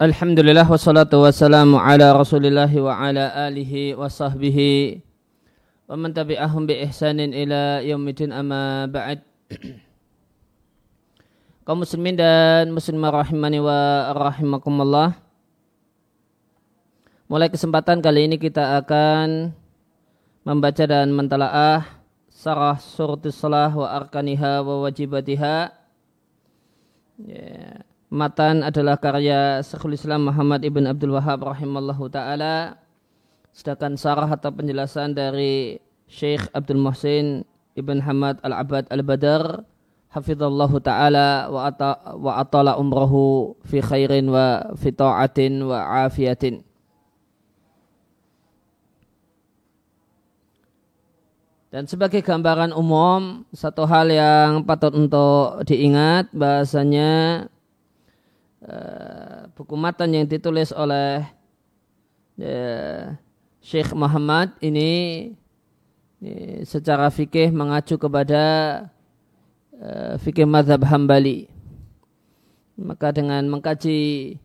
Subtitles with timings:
[0.00, 5.04] Alhamdulillah wassalatu wassalamu ala rasulillah wa ala alihi wa sahbihi
[5.84, 9.20] wa man tabi'ahum bi ihsanin ila yaumidin amma ba'd.
[11.68, 15.20] Kaum muslimin dan muslimah rahimani wa rahimakumullah.
[17.28, 19.52] Mulai kesempatan kali ini kita akan
[20.48, 21.99] membaca dan mentalaah
[22.40, 25.76] sarah suratus salah wa arkaniha wa wajibatiha
[27.20, 32.74] yeah Matan adalah karya Syekhul Islam Muhammad Ibn Abdul Wahab rahimallahu taala.
[33.54, 35.78] Sedangkan sarah atau penjelasan dari
[36.10, 37.46] Syekh Abdul Muhsin
[37.78, 39.62] Ibn Hamad Al-Abad Al-Badar
[40.10, 46.66] hafizallahu taala wa, ata, wa atala umrahu fi khairin wa fi ta'atin wa afiyatin.
[51.70, 57.46] Dan sebagai gambaran umum, satu hal yang patut untuk diingat bahasanya
[58.60, 61.24] Eh, buku matan yang ditulis oleh
[62.44, 63.16] uh,
[63.64, 65.32] Syekh Muhammad ini,
[66.20, 68.44] ini secara fikih mengacu kepada
[69.80, 71.48] uh, fikih madhab hambali.
[72.76, 74.36] Maka dengan mengkaji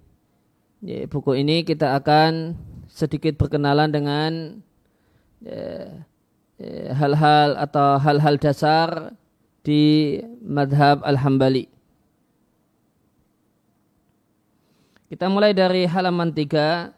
[0.79, 2.55] ya, buku ini kita akan
[2.87, 4.31] sedikit berkenalan dengan
[6.61, 9.11] hal-hal ya, atau hal-hal dasar
[9.65, 11.67] di madhab al-hambali.
[15.05, 16.89] Kita mulai dari halaman 3.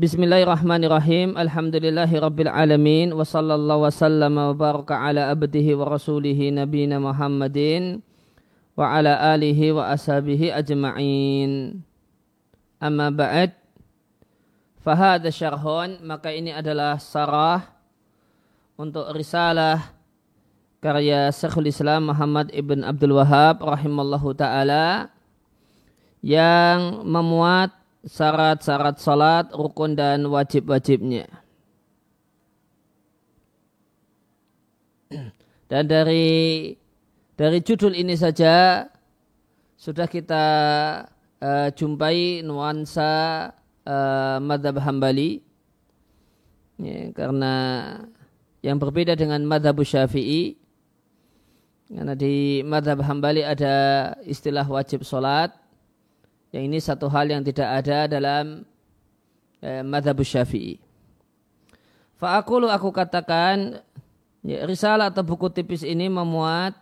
[0.00, 1.36] Bismillahirrahmanirrahim.
[1.36, 3.12] Alhamdulillahi rabbil alamin.
[3.12, 8.00] Wa sallallahu wasallam wa baraka ala abdihi wa rasulihi nabina Muhammadin.
[8.72, 11.84] Wa ala alihi wa ashabihi ajma'in.
[12.80, 13.59] Amma ba'd.
[14.80, 16.00] Fahada syarhun.
[16.00, 17.68] Maka ini adalah sarah
[18.80, 19.92] untuk risalah
[20.80, 25.12] karya Syekhul Islam Muhammad ibn Abdul Wahab rahimallahu ta'ala
[26.24, 27.76] yang memuat
[28.08, 31.28] syarat-syarat salat, rukun dan wajib-wajibnya.
[35.68, 36.72] Dan dari
[37.36, 38.88] dari judul ini saja
[39.76, 40.44] sudah kita
[41.40, 43.48] uh, jumpai nuansa
[43.86, 45.44] uh, madhab hambali
[46.80, 47.54] ya, karena
[48.60, 50.56] yang berbeda dengan madhab syafi'i
[51.90, 55.50] karena di madhab hambali ada istilah wajib sholat
[56.54, 58.66] yang ini satu hal yang tidak ada dalam
[59.62, 60.78] eh, madhab syafi'i.
[62.18, 63.82] Fa'akulu aku katakan
[64.46, 66.78] ya, risalah atau buku tipis ini memuat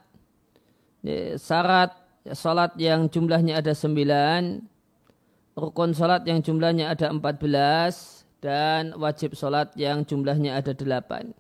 [1.01, 1.95] ya, syarat
[2.35, 4.61] salat yang jumlahnya ada sembilan,
[5.59, 11.35] rukun salat yang jumlahnya ada empat belas, dan wajib salat yang jumlahnya ada delapan.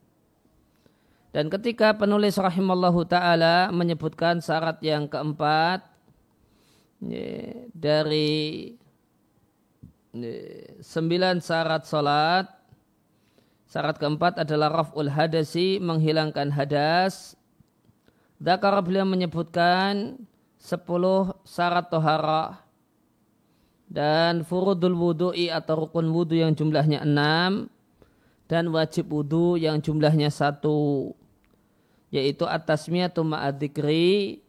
[1.30, 5.86] Dan ketika penulis rahimallahu ta'ala menyebutkan syarat yang keempat,
[7.78, 8.74] dari
[10.82, 12.46] sembilan syarat salat
[13.70, 17.38] syarat keempat adalah raf'ul hadasi menghilangkan hadas
[18.38, 20.18] Dakar beliau menyebutkan
[20.58, 22.58] sepuluh syarat tohara
[23.88, 27.72] dan furudul wudu'i atau rukun wudu yang jumlahnya enam
[28.48, 31.12] dan wajib wudu yang jumlahnya satu
[32.12, 34.44] yaitu atasmiyatu ma'adzikri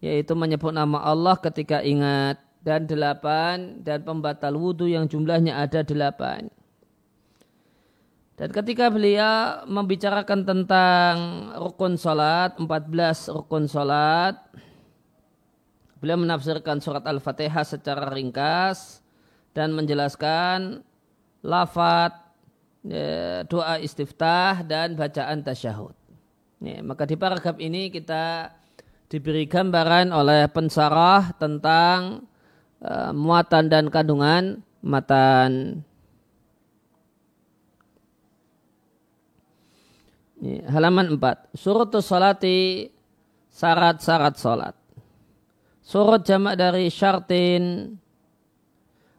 [0.00, 6.50] yaitu menyebut nama Allah ketika ingat dan delapan dan pembatal wudhu yang jumlahnya ada delapan.
[8.38, 11.14] Dan ketika beliau membicarakan tentang
[11.58, 14.38] rukun salat, 14 rukun salat,
[15.98, 19.02] beliau menafsirkan surat Al-Fatihah secara ringkas
[19.52, 20.82] dan menjelaskan
[21.42, 22.14] lafat,
[22.86, 25.94] ya, doa istiftah dan bacaan tasyahud.
[26.58, 28.54] Ya, maka di paragraf ini kita
[29.10, 32.26] diberi gambaran oleh pensarah tentang
[32.82, 35.82] uh, muatan dan kandungan matan.
[40.38, 41.58] Ini, halaman 4.
[41.58, 42.86] Surutus salati
[43.50, 44.77] syarat-syarat salat.
[45.88, 47.96] Surut jamak dari syartin.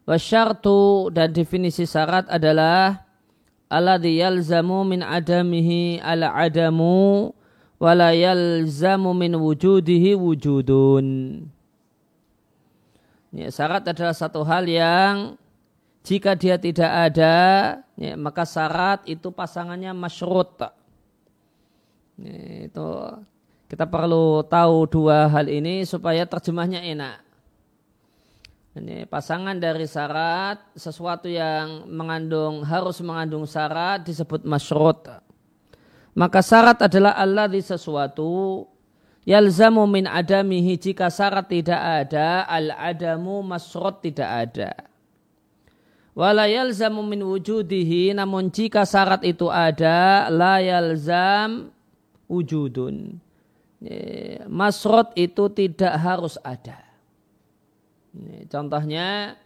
[0.06, 3.10] Wasyartu dan definisi syarat adalah
[3.74, 7.34] alladhi yalzamu min adamihi ala adamu
[7.82, 11.06] wala yalzamu min wujudihi wujudun.
[13.34, 15.38] Ya, syarat adalah satu hal yang
[16.06, 17.38] jika dia tidak ada,
[17.98, 20.54] ya, maka syarat itu pasangannya masyrut.
[22.18, 22.90] Ya, itu
[23.70, 27.22] kita perlu tahu dua hal ini supaya terjemahnya enak.
[28.74, 35.10] Ini pasangan dari syarat sesuatu yang mengandung harus mengandung syarat disebut masyrut
[36.18, 38.66] Maka syarat adalah Allah di sesuatu
[39.26, 44.74] yalzamu min adamihi jika syarat tidak ada al adamu masrot tidak ada.
[46.18, 51.70] Wala yalzamu min wujudihi namun jika syarat itu ada la yalzam
[52.26, 53.29] wujudun.
[54.52, 56.84] Masrot itu tidak harus ada.
[58.52, 59.40] Contohnya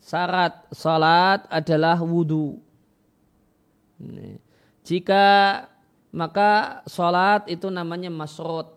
[0.00, 2.56] syarat salat adalah wudhu.
[4.86, 5.24] Jika
[6.16, 8.72] maka sholat itu namanya masrut.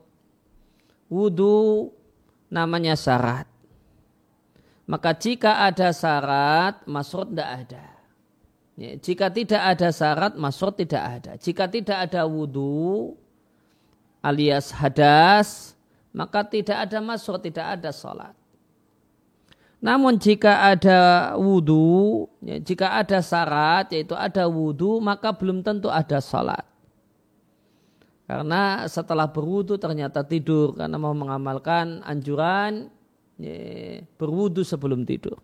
[1.07, 1.95] Wudhu
[2.51, 3.47] namanya syarat.
[4.89, 7.85] Maka jika ada syarat, masrut tidak ada.
[8.99, 11.31] Jika tidak ada syarat, masrut tidak ada.
[11.37, 13.15] Jika tidak ada wudhu
[14.19, 15.73] alias hadas,
[16.11, 18.35] maka tidak ada masrut, tidak ada sholat.
[19.79, 20.99] Namun jika ada
[21.39, 26.67] wudhu, ya, jika ada syarat yaitu ada wudhu, maka belum tentu ada salat.
[28.27, 32.91] Karena setelah berwudhu ternyata tidur karena mau mengamalkan anjuran
[33.39, 35.39] ya, berwudhu sebelum tidur.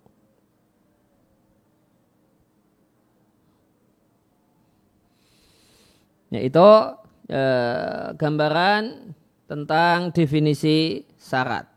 [6.29, 6.67] Ya, itu
[7.29, 9.13] eh, gambaran
[9.45, 11.69] tentang definisi syarat.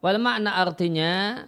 [0.00, 1.44] Wal makna artinya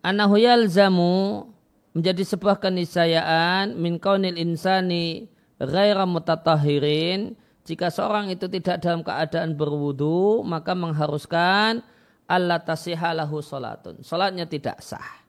[0.00, 1.48] anahu yalzamu
[1.92, 10.44] menjadi sebuah keniscayaan min kaunil insani ghaira mutatahirin jika seorang itu tidak dalam keadaan berwudu
[10.44, 11.80] maka mengharuskan
[12.24, 14.00] Allah tasihalahu salatun.
[14.00, 15.24] Salatnya tidak sah.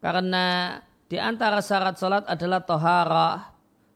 [0.00, 0.76] Karena
[1.08, 3.38] di antara syarat salat adalah toharah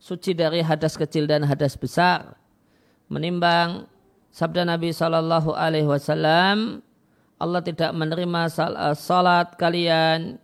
[0.04, 2.36] suci dari hadas kecil dan hadas besar
[3.08, 3.88] menimbang
[4.28, 6.84] sabda Nabi Shallallahu Alaihi Wasallam
[7.40, 10.36] Allah tidak menerima eh, salat kalian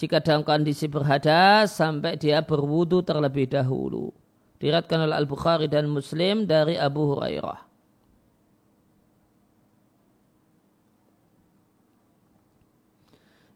[0.00, 4.12] jika dalam kondisi berhadas sampai dia berwudu terlebih dahulu.
[4.60, 7.64] Diratkan oleh Al-Bukhari dan Muslim dari Abu Hurairah.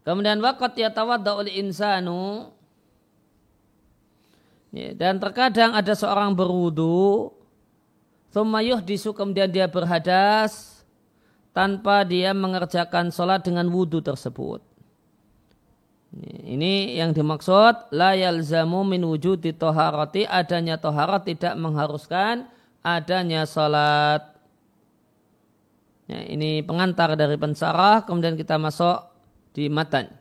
[0.00, 2.52] Kemudian wakat yatawadda oleh insanu
[4.70, 7.34] ya, dan terkadang ada seorang berwudu
[8.30, 10.80] Thumma disu kemudian dia berhadas
[11.50, 14.62] tanpa dia mengerjakan sholat dengan wudhu tersebut.
[16.46, 22.46] Ini yang dimaksud la yalzamu min wujudi toharati adanya toharat tidak mengharuskan
[22.86, 24.30] adanya sholat.
[26.06, 29.10] Ya, ini pengantar dari pensarah kemudian kita masuk
[29.54, 30.19] di matan.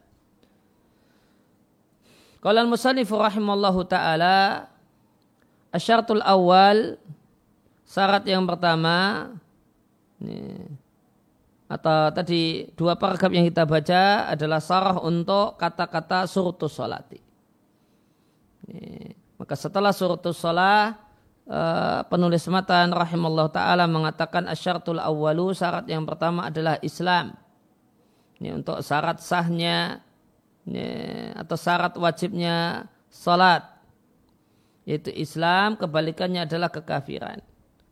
[2.40, 4.68] Kalau musannif rahimallahu taala
[5.76, 6.96] asyartul awal
[7.84, 9.28] syarat yang pertama
[10.24, 10.64] ini,
[11.68, 17.20] atau tadi dua paragraf yang kita baca adalah sarah untuk kata-kata surutus solati.
[19.40, 20.96] Maka setelah surutus sholat,
[21.48, 27.36] eh, penulis matan rahimahullah ta'ala mengatakan asyartul awalu syarat yang pertama adalah Islam.
[28.40, 30.04] Ini untuk syarat sahnya
[30.68, 30.88] ini,
[31.38, 33.64] atau syarat wajibnya sholat.
[34.90, 37.40] Yaitu Islam kebalikannya adalah kekafiran.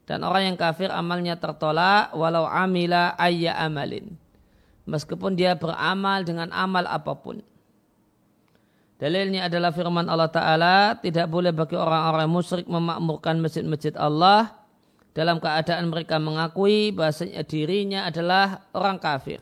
[0.07, 4.15] Dan orang yang kafir amalnya tertolak walau amila ayya amalin.
[4.87, 7.43] Meskipun dia beramal dengan amal apa pun.
[8.97, 14.57] Dalilnya adalah firman Allah Ta'ala, tidak boleh bagi orang-orang musyrik memakmurkan masjid-masjid Allah
[15.13, 19.37] dalam keadaan mereka mengakui bahasanya dirinya adalah orang kafir.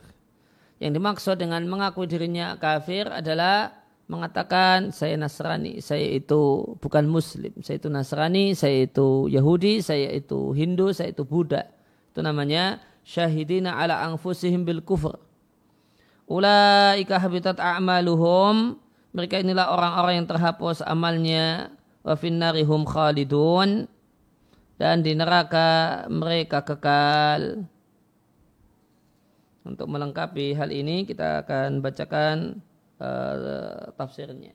[0.80, 3.72] Yang dimaksud dengan mengakui dirinya kafir adalah
[4.06, 10.54] mengatakan saya Nasrani, saya itu bukan Muslim, saya itu Nasrani, saya itu Yahudi, saya itu
[10.54, 11.66] Hindu, saya itu Buddha.
[12.12, 15.16] Itu namanya syahidina ala anfusihim bil kufr.
[16.26, 18.82] Ulaika habitat a'maluhum.
[19.16, 21.72] Mereka inilah orang-orang yang terhapus amalnya.
[22.02, 23.86] Wa finnarihum khalidun.
[24.76, 27.70] Dan di neraka mereka kekal.
[29.66, 32.62] Untuk melengkapi hal ini kita akan bacakan
[33.02, 34.54] uh, tafsirnya.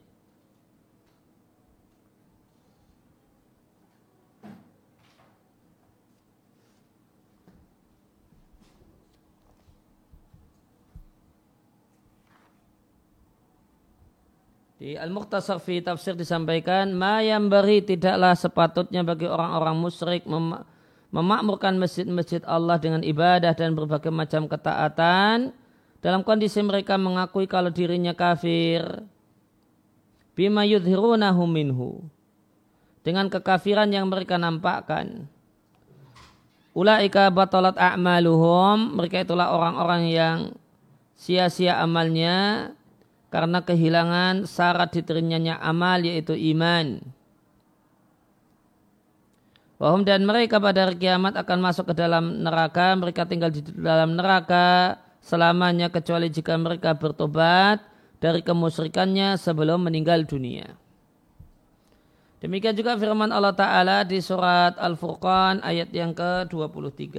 [14.81, 20.57] Di Al-Muqtasar fi tafsir disampaikan, ma yang beri tidaklah sepatutnya bagi orang-orang musyrik mem
[21.11, 25.55] memakmurkan masjid-masjid Allah dengan ibadah dan berbagai macam ketaatan.
[26.01, 29.05] Dalam kondisi mereka mengakui kalau dirinya kafir.
[30.33, 32.01] Bima yudhirunahu minhu.
[33.05, 35.29] Dengan kekafiran yang mereka nampakkan.
[36.73, 38.97] Ulaika batalat a'maluhum.
[38.97, 40.39] Mereka itulah orang-orang yang
[41.19, 42.71] sia-sia amalnya.
[43.29, 46.99] Karena kehilangan syarat diterimanya amal yaitu iman
[49.81, 54.13] Wahum dan mereka pada hari kiamat akan masuk ke dalam neraka, mereka tinggal di dalam
[54.13, 57.81] neraka selamanya kecuali jika mereka bertobat
[58.21, 60.77] dari kemusyrikannya sebelum meninggal dunia.
[62.45, 67.17] Demikian juga firman Allah Ta'ala di surat Al-Furqan ayat yang ke-23.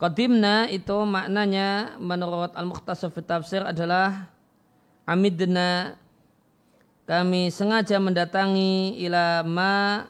[0.00, 4.32] Qadimna itu maknanya menurut Al-Mukhtasar Tafsir adalah
[5.04, 6.00] amidna.
[7.04, 10.08] Kami sengaja mendatangi ila ma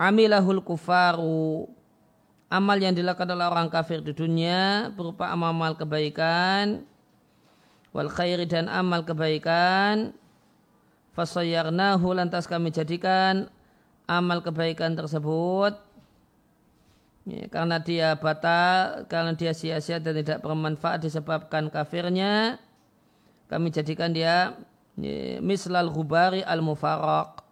[0.00, 1.68] amilahul kufaru.
[2.48, 6.84] Amal yang dilakukan oleh orang kafir di dunia berupa amal-amal kebaikan
[7.92, 10.16] wal khairi dan amal kebaikan.
[11.12, 13.52] Fasayyarnahu lantas kami jadikan
[14.08, 15.91] amal kebaikan tersebut
[17.22, 22.58] Ya, karena dia batal, karena dia sia-sia dan tidak bermanfaat disebabkan kafirnya,
[23.46, 24.58] kami jadikan dia
[24.98, 27.46] ya, mislal hubari al mufarok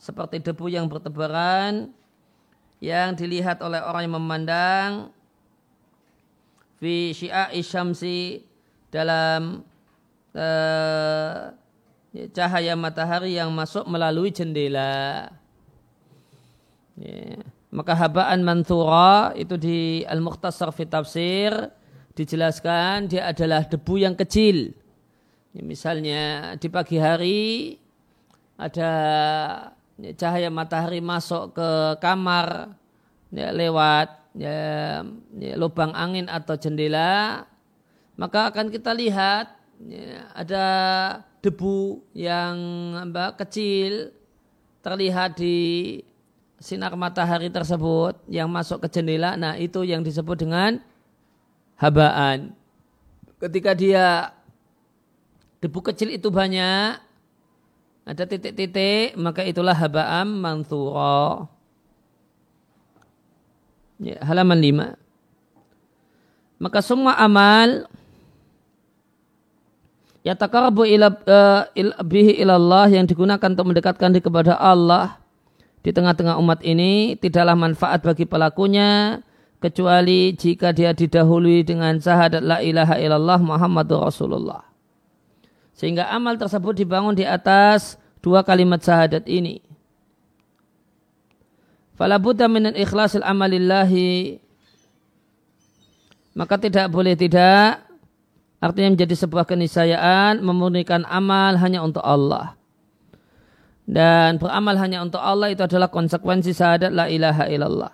[0.00, 1.92] seperti debu yang bertebaran
[2.80, 4.90] yang dilihat oleh orang yang memandang
[6.80, 8.42] fi syia'i syamsi
[8.88, 9.60] dalam
[10.34, 11.52] uh,
[12.32, 15.30] cahaya matahari yang masuk melalui jendela.
[16.96, 17.51] Yeah.
[17.72, 21.72] Maka habaan manthura itu di Al-Mukhtasar fi Tafsir
[22.12, 24.76] dijelaskan dia adalah debu yang kecil.
[25.56, 27.80] Ya, misalnya di pagi hari
[28.60, 28.92] ada
[30.20, 31.70] cahaya matahari masuk ke
[32.04, 32.76] kamar
[33.32, 35.00] ya, lewat ya,
[35.40, 37.48] ya, lubang angin atau jendela,
[38.20, 40.66] maka akan kita lihat ya, ada
[41.40, 42.56] debu yang
[43.08, 44.12] mbak kecil
[44.84, 45.56] terlihat di
[46.62, 50.78] sinar matahari tersebut yang masuk ke jendela, nah itu yang disebut dengan
[51.74, 52.54] habaan.
[53.42, 54.30] Ketika dia
[55.58, 57.02] debu kecil itu banyak,
[58.06, 61.50] ada titik-titik, maka itulah habaan manthura.
[63.98, 64.98] Ya, halaman 5.
[66.62, 67.90] Maka semua amal
[70.22, 71.66] ya takarabu ila, uh,
[72.06, 75.21] bihi ilallah yang digunakan untuk mendekatkan diri kepada Allah
[75.82, 79.18] di tengah-tengah umat ini tidaklah manfaat bagi pelakunya
[79.58, 84.62] kecuali jika dia didahului dengan syahadat la ilaha illallah Muhammadur Rasulullah.
[85.74, 89.58] Sehingga amal tersebut dibangun di atas dua kalimat syahadat ini.
[91.98, 94.38] Fala buddha min ikhlasil amalillahi
[96.32, 97.84] maka tidak boleh tidak
[98.62, 102.56] artinya menjadi sebuah keniscayaan memurnikan amal hanya untuk Allah
[103.82, 107.92] dan beramal hanya untuk Allah itu adalah konsekuensi syahadat la ilaha illallah.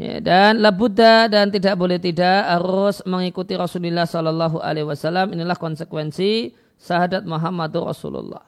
[0.00, 6.56] Ya, dan labuddha dan tidak boleh tidak harus mengikuti Rasulullah Sallallahu Alaihi Wasallam inilah konsekuensi
[6.80, 8.42] syahadat Muhammadur Rasulullah.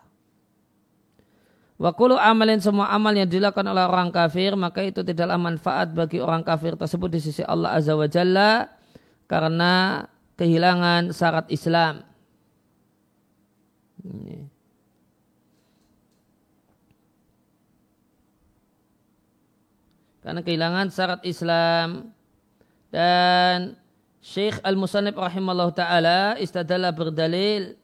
[1.78, 6.46] Wakulu amalin semua amal yang dilakukan oleh orang kafir maka itu tidaklah manfaat bagi orang
[6.46, 8.70] kafir tersebut di sisi Allah Azza wa Jalla
[9.26, 10.06] karena
[10.38, 12.02] kehilangan syarat Islam.
[14.02, 14.43] Ini.
[20.24, 22.16] Karena kehilangan syarat Islam
[22.88, 23.76] dan
[24.24, 27.76] Syekh Al-Musannib rahimahullah ta'ala istadalah berdalil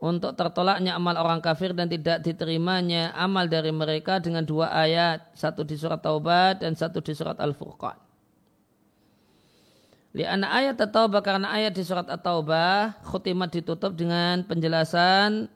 [0.00, 5.68] untuk tertolaknya amal orang kafir dan tidak diterimanya amal dari mereka dengan dua ayat, satu
[5.68, 8.00] di surat Taubah dan satu di surat Al-Furqan.
[10.16, 15.52] Lianna ayat At-Taubah karena ayat di surat At-Taubah khutimat ditutup dengan penjelasan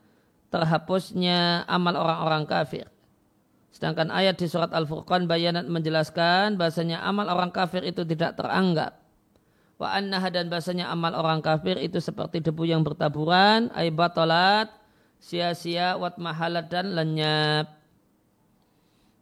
[0.53, 2.90] terhapusnya amal orang-orang kafir.
[3.81, 9.01] Sedangkan ayat di surat Al-Furqan bayanat menjelaskan bahasanya amal orang kafir itu tidak teranggap.
[9.81, 14.69] Wa annaha dan bahasanya amal orang kafir itu seperti debu yang bertaburan, ay batalat,
[15.17, 17.73] sia-sia, wat mahalat dan lenyap.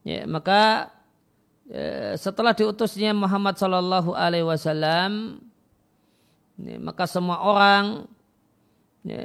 [0.04, 0.92] Ya, maka
[1.64, 5.40] ya, setelah diutusnya Muhammad Sallallahu Alaihi Wasallam,
[6.60, 8.12] ya, maka semua orang
[9.08, 9.24] ya,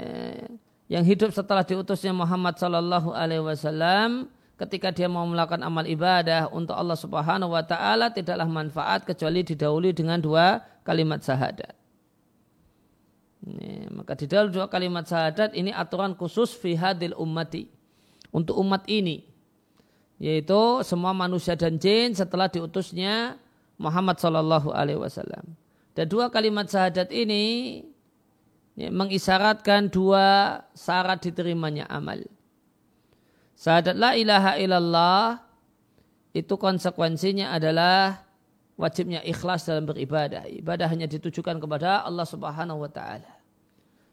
[0.87, 6.79] yang hidup setelah diutusnya Muhammad Sallallahu Alaihi Wasallam ketika dia mau melakukan amal ibadah untuk
[6.79, 11.75] Allah Subhanahu wa taala tidaklah manfaat kecuali didahului dengan dua kalimat syahadat.
[13.45, 17.69] Ini, maka di dalam dua kalimat syahadat ini aturan khusus fi hadil ummati
[18.33, 19.35] untuk umat ini
[20.23, 23.37] yaitu semua manusia dan jin setelah diutusnya
[23.77, 25.59] Muhammad Shallallahu Alaihi Wasallam.
[25.95, 27.83] Dan dua kalimat syahadat ini
[28.79, 32.23] ya, mengisyaratkan dua syarat diterimanya amal.
[33.65, 35.41] Syahadat la ilaha illallah
[36.37, 38.21] itu konsekuensinya adalah
[38.77, 40.45] wajibnya ikhlas dalam beribadah.
[40.45, 43.41] Ibadah hanya ditujukan kepada Allah Subhanahu wa taala.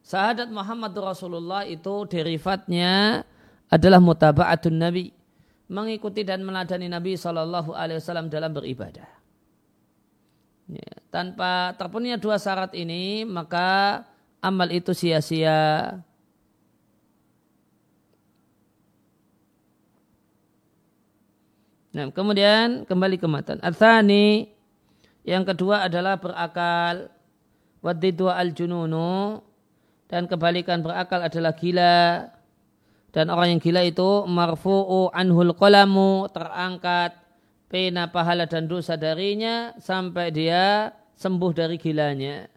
[0.08, 3.28] Sahadat Muhammad Rasulullah itu derivatnya
[3.68, 5.12] adalah mutaba'atun Nabi.
[5.68, 9.08] Mengikuti dan meladani Nabi Shallallahu Alaihi Wasallam dalam beribadah.
[10.72, 14.04] Ya, tanpa terpenuhnya dua syarat ini, maka
[14.40, 16.00] amal itu sia-sia.
[21.92, 23.60] Nah, kemudian kembali ke matan.
[23.60, 24.48] Athani
[25.28, 27.12] yang kedua adalah berakal.
[27.82, 29.42] Wadidu al-jununu
[30.06, 32.30] dan kebalikan berakal adalah gila.
[33.12, 37.18] Dan orang yang gila itu marfu'u anhul qalamu terangkat
[37.68, 42.48] pena pahala dan dosa darinya sampai dia sembuh dari gilanya.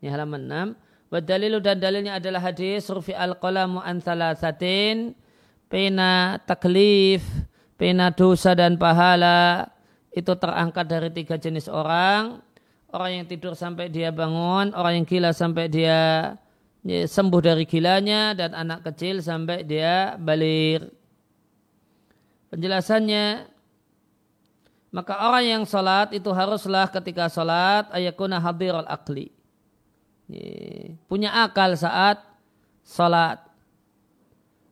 [0.00, 1.12] Ini halaman 6.
[1.12, 5.12] Wadalilu dan dalilnya adalah hadis rufi al-qalamu an thalathatin
[5.66, 7.22] pena taklif
[7.80, 9.72] pena dosa dan pahala
[10.12, 12.44] itu terangkat dari tiga jenis orang.
[12.92, 16.34] Orang yang tidur sampai dia bangun, orang yang gila sampai dia
[16.82, 20.90] ya, sembuh dari gilanya, dan anak kecil sampai dia balik.
[22.50, 23.46] Penjelasannya,
[24.90, 29.30] maka orang yang sholat itu haruslah ketika sholat ayakuna hadir al akli.
[30.26, 32.18] Ya, punya akal saat
[32.82, 33.38] sholat.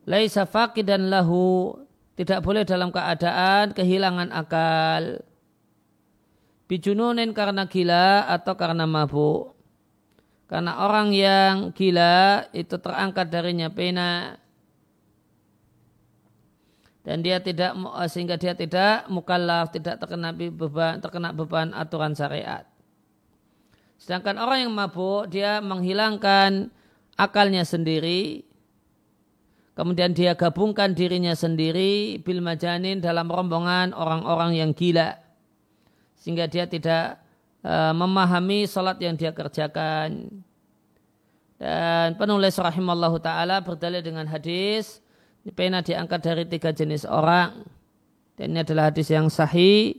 [0.03, 1.71] Laisa faqidan lahu
[2.19, 5.23] tidak boleh dalam keadaan kehilangan akal.
[6.67, 9.55] Bijununin karena gila atau karena mabuk.
[10.51, 14.35] Karena orang yang gila itu terangkat darinya pena.
[17.07, 17.71] Dan dia tidak
[18.11, 22.67] sehingga dia tidak mukallaf, tidak terkena beban, terkena beban aturan syariat.
[23.95, 26.67] Sedangkan orang yang mabuk dia menghilangkan
[27.15, 28.43] akalnya sendiri
[29.79, 35.15] Kemudian dia gabungkan dirinya sendiri bil majanin dalam rombongan orang-orang yang gila.
[36.19, 37.23] Sehingga dia tidak
[37.63, 40.43] uh, memahami salat yang dia kerjakan.
[41.55, 44.99] Dan penulis rahimallahu ta'ala berdalil dengan hadis.
[45.55, 47.63] Pena diangkat dari tiga jenis orang.
[48.35, 49.95] Dan ini adalah hadis yang sahih.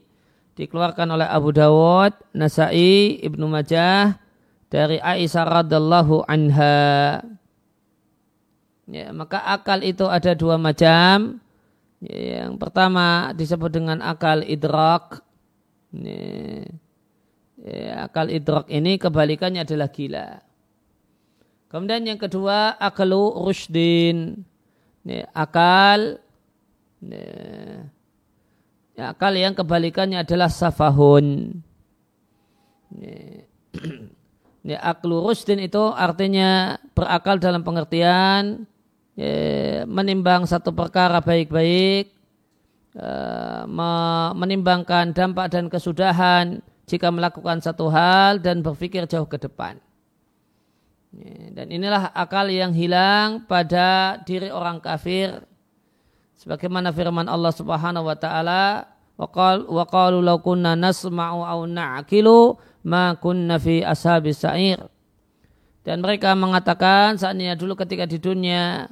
[0.60, 4.20] Dikeluarkan oleh Abu Dawud, Nasai, Ibnu Majah.
[4.68, 7.24] Dari Aisyah radallahu anha.
[8.90, 11.38] Ya, maka akal itu ada dua macam.
[12.02, 15.22] Ya, yang pertama disebut dengan akal idrak.
[15.94, 16.66] Ya,
[17.62, 20.42] ya, akal idrak ini kebalikannya adalah gila.
[21.70, 24.42] Kemudian yang kedua akalu rushdin.
[25.06, 26.18] Ya, akal
[26.98, 27.30] ya,
[28.98, 31.62] ya, akal yang kebalikannya adalah safahun.
[32.98, 33.46] Ya,
[34.74, 38.66] ya, aklu rushdin itu artinya berakal dalam pengertian
[39.84, 42.14] menimbang satu perkara baik-baik,
[42.96, 43.66] uh,
[44.34, 49.78] menimbangkan dampak dan kesudahan jika melakukan satu hal dan berpikir jauh ke depan.
[51.10, 55.42] Ya, dan inilah akal yang hilang pada diri orang kafir.
[56.38, 58.86] Sebagaimana firman Allah Subhanahu wa taala,
[59.18, 64.99] "Wa qalu law kunna nasma'u aw na'qilu ma kunna fi ashabis sa'ir."
[65.80, 68.88] Dan mereka mengatakan saatnya dulu ketika di dunia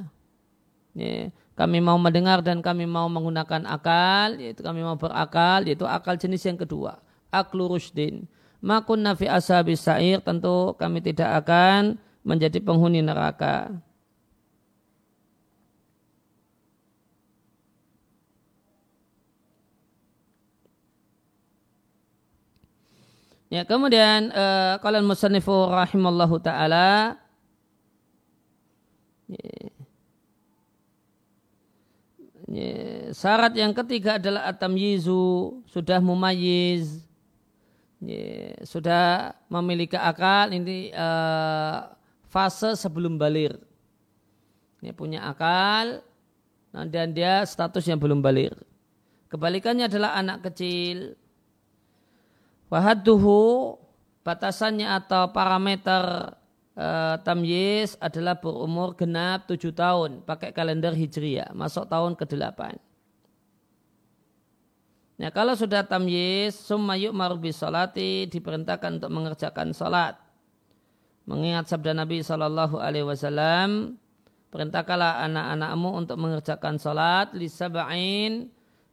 [0.98, 6.18] Ya, kami mau mendengar dan kami mau menggunakan akal, yaitu kami mau berakal, yaitu akal
[6.18, 6.98] jenis yang kedua.
[7.30, 8.26] Aklu rushdin.
[8.58, 13.70] Makun nafi ashabi sa'ir, tentu kami tidak akan menjadi penghuni neraka.
[23.48, 27.16] Ya, kemudian uh, kalian musannifu rahimallahu taala
[29.28, 29.72] ya,
[32.48, 37.04] Ya, syarat yang ketiga adalah atam yizu sudah mumayiz,
[38.00, 41.92] ya, sudah memiliki akal ini uh,
[42.32, 43.52] fase sebelum balir.
[44.80, 46.00] Ya, punya akal
[46.72, 48.56] dan dia statusnya belum balir.
[49.28, 51.20] Kebalikannya adalah anak kecil.
[52.68, 53.76] Wahaduhu
[54.20, 56.36] batasannya atau parameter
[56.76, 62.76] uh, tamyiz adalah berumur genap tujuh tahun pakai kalender hijriah masuk tahun ke-8.
[65.18, 70.14] Nah kalau sudah tamyiz summa yu'mar salati diperintahkan untuk mengerjakan salat.
[71.28, 74.00] Mengingat sabda Nabi Shallallahu alaihi wasallam
[74.48, 78.48] perintahkanlah anak-anakmu untuk mengerjakan salat li sab'ain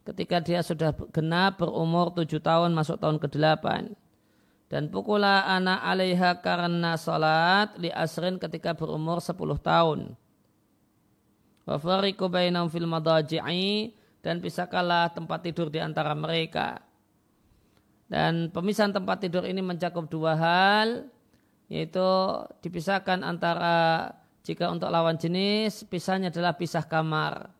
[0.06, 3.66] ketika dia sudah genap berumur tujuh tahun masuk tahun ke-8
[4.66, 10.14] dan pukullah anak alaiha karena salat li asrin ketika berumur 10 tahun.
[11.66, 11.78] Wa
[12.30, 16.82] bainahum fil madaji'i dan pisahkanlah tempat tidur di antara mereka.
[18.06, 21.10] Dan pemisahan tempat tidur ini mencakup dua hal,
[21.66, 22.06] yaitu
[22.62, 24.14] dipisahkan antara
[24.46, 27.50] jika untuk lawan jenis, pisahnya adalah pisah kamar.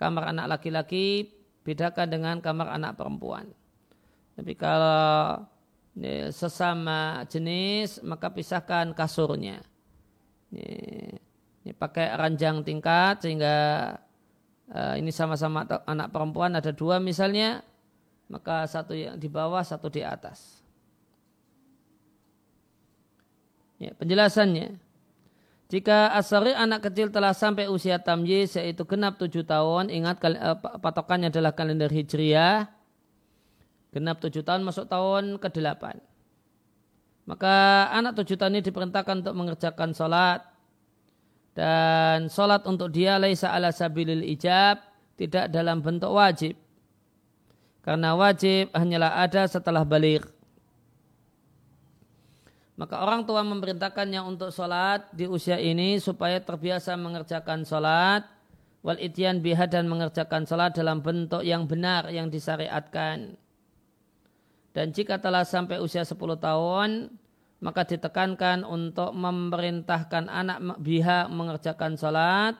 [0.00, 3.48] Kamar anak laki-laki bedakan dengan kamar anak perempuan.
[4.34, 5.44] Tapi kalau
[6.00, 9.60] ini, sesama jenis, maka pisahkan kasurnya.
[10.50, 10.68] Ini,
[11.66, 13.56] ini pakai ranjang tingkat sehingga
[14.72, 17.60] uh, ini sama-sama anak perempuan ada dua misalnya,
[18.32, 20.64] maka satu yang di bawah, satu di atas.
[23.80, 24.89] Ya, penjelasannya.
[25.70, 31.30] Jika asari anak kecil telah sampai usia tamyiz yaitu genap tujuh tahun, ingat uh, patokannya
[31.30, 32.66] adalah kalender hijriah,
[33.94, 36.02] genap tujuh tahun masuk tahun ke delapan.
[37.22, 40.42] Maka anak tujuh tahun ini diperintahkan untuk mengerjakan sholat
[41.54, 44.82] dan sholat untuk dia laisa ala sabilil ijab
[45.14, 46.58] tidak dalam bentuk wajib.
[47.86, 50.26] Karena wajib hanyalah ada setelah balik.
[52.80, 58.24] Maka orang tua memerintahkannya untuk sholat di usia ini supaya terbiasa mengerjakan sholat
[58.80, 63.36] wal ityan biha dan mengerjakan sholat dalam bentuk yang benar yang disyariatkan.
[64.72, 67.12] Dan jika telah sampai usia 10 tahun,
[67.60, 72.56] maka ditekankan untuk memerintahkan anak biha mengerjakan sholat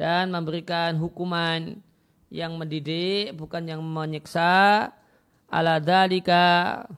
[0.00, 1.84] dan memberikan hukuman
[2.32, 4.88] yang mendidik bukan yang menyiksa
[5.52, 6.88] ala dalika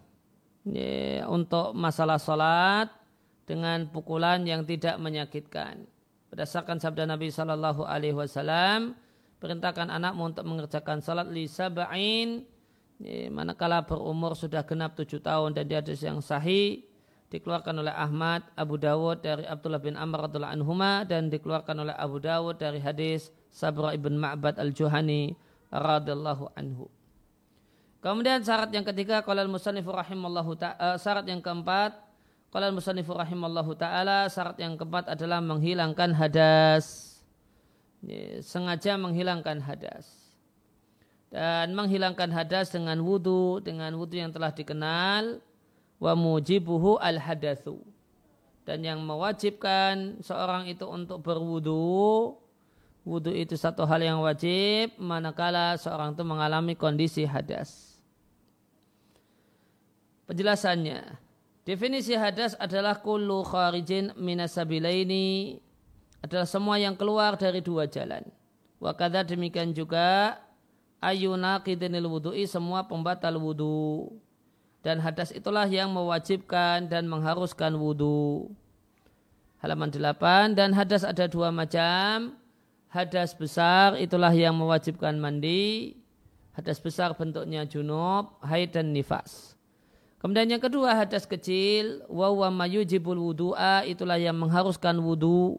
[0.66, 2.88] ya, untuk masalah sholat
[3.48, 5.84] dengan pukulan yang tidak menyakitkan.
[6.30, 8.94] Berdasarkan sabda Nabi Shallallahu Alaihi Wasallam,
[9.42, 12.46] perintahkan anakmu untuk mengerjakan sholat li sab'in
[13.02, 16.84] ya, manakala berumur sudah genap tujuh tahun dan di hadis yang sahih
[17.30, 22.18] dikeluarkan oleh Ahmad, Abu Dawud dari Abdullah bin Amr radhiallahu anhuma dan dikeluarkan oleh Abu
[22.18, 25.34] Dawud dari hadis Sabra ibn Ma'bad al-Juhani
[25.70, 26.90] radhiallahu anhu.
[28.00, 32.00] Kemudian syarat yang ketiga qala al-musannifu rahimallahu ta'ala syarat yang keempat
[32.48, 37.08] qala al-musannifu rahimallahu ta'ala syarat yang keempat adalah menghilangkan hadas.
[38.40, 40.32] sengaja menghilangkan hadas.
[41.28, 45.38] Dan menghilangkan hadas dengan wudu, dengan wudu yang telah dikenal
[46.00, 47.84] wa mujibuhu al-hadatsu.
[48.64, 52.40] Dan yang mewajibkan seorang itu untuk berwudu
[53.00, 57.89] Wudu itu satu hal yang wajib manakala seorang itu mengalami kondisi hadas.
[60.30, 61.18] Penjelasannya,
[61.66, 65.58] definisi hadas adalah kullu kharijin minasabilaini
[66.22, 68.22] adalah semua yang keluar dari dua jalan.
[68.78, 70.38] Wakada demikian juga
[71.02, 74.14] ayuna qidinil wudu'i semua pembatal wudu.
[74.86, 78.54] Dan hadas itulah yang mewajibkan dan mengharuskan wudu.
[79.58, 82.38] Halaman 8 dan hadas ada dua macam.
[82.86, 85.98] Hadas besar itulah yang mewajibkan mandi.
[86.54, 89.59] Hadas besar bentuknya junub, haid dan nifas.
[90.20, 95.56] Kemudian yang kedua hadas kecil wa wa mayujibul wudu'a itulah yang mengharuskan wudu.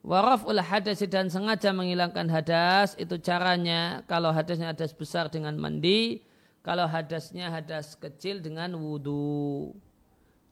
[0.00, 6.24] Waraful hadas dan sengaja menghilangkan hadas itu caranya kalau hadasnya hadas besar dengan mandi,
[6.64, 9.76] kalau hadasnya hadas kecil dengan wudu.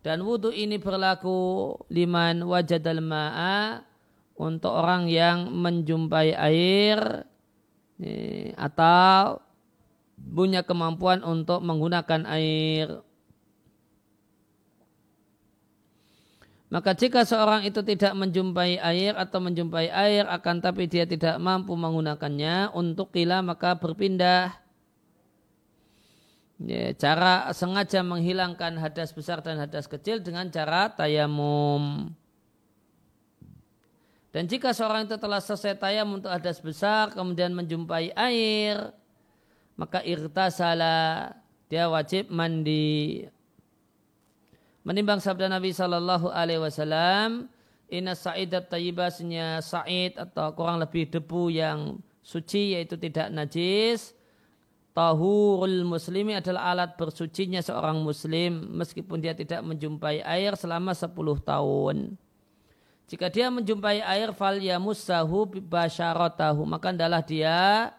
[0.04, 3.80] Dan wudu ini berlaku liman wajadal ma'a
[4.36, 7.24] untuk orang yang menjumpai air
[8.60, 9.40] atau
[10.28, 13.00] punya kemampuan untuk menggunakan air.
[16.70, 21.74] Maka jika seorang itu tidak menjumpai air atau menjumpai air akan tapi dia tidak mampu
[21.74, 24.54] menggunakannya untuk kila maka berpindah.
[26.62, 32.14] Ya, cara sengaja menghilangkan hadas besar dan hadas kecil dengan cara tayamum.
[34.30, 38.94] Dan jika seorang itu telah selesai tayamum untuk hadas besar kemudian menjumpai air,
[39.80, 41.32] maka irtasala
[41.72, 43.24] dia wajib mandi.
[44.84, 47.48] Menimbang sabda Nabi Shallallahu Alaihi Wasallam,
[47.88, 54.12] Inna sa'idat tayyibasnya sa'id atau kurang lebih debu yang suci yaitu tidak najis.
[54.90, 61.14] Tahurul muslimi adalah alat bersucinya seorang muslim meskipun dia tidak menjumpai air selama 10
[61.46, 61.96] tahun.
[63.10, 67.90] Jika dia menjumpai air fal yamussahu basyaratahu maka adalah dia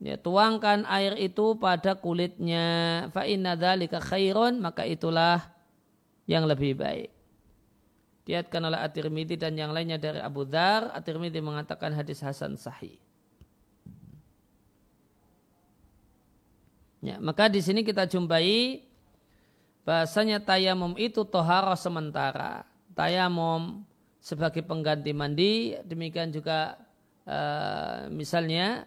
[0.00, 3.06] ya, tuangkan air itu pada kulitnya.
[3.12, 3.54] Fa inna
[3.86, 5.44] khairun maka itulah
[6.24, 7.12] yang lebih baik.
[8.24, 10.92] Diatkan oleh At-Tirmidzi dan yang lainnya dari Abu Dzar.
[10.96, 12.96] At-Tirmidzi mengatakan hadis hasan sahih.
[17.00, 18.84] Ya, maka di sini kita jumpai
[19.88, 22.68] bahasanya tayamum itu toharoh sementara.
[22.92, 23.88] Tayamum
[24.20, 26.76] sebagai pengganti mandi, demikian juga
[27.24, 28.84] uh, misalnya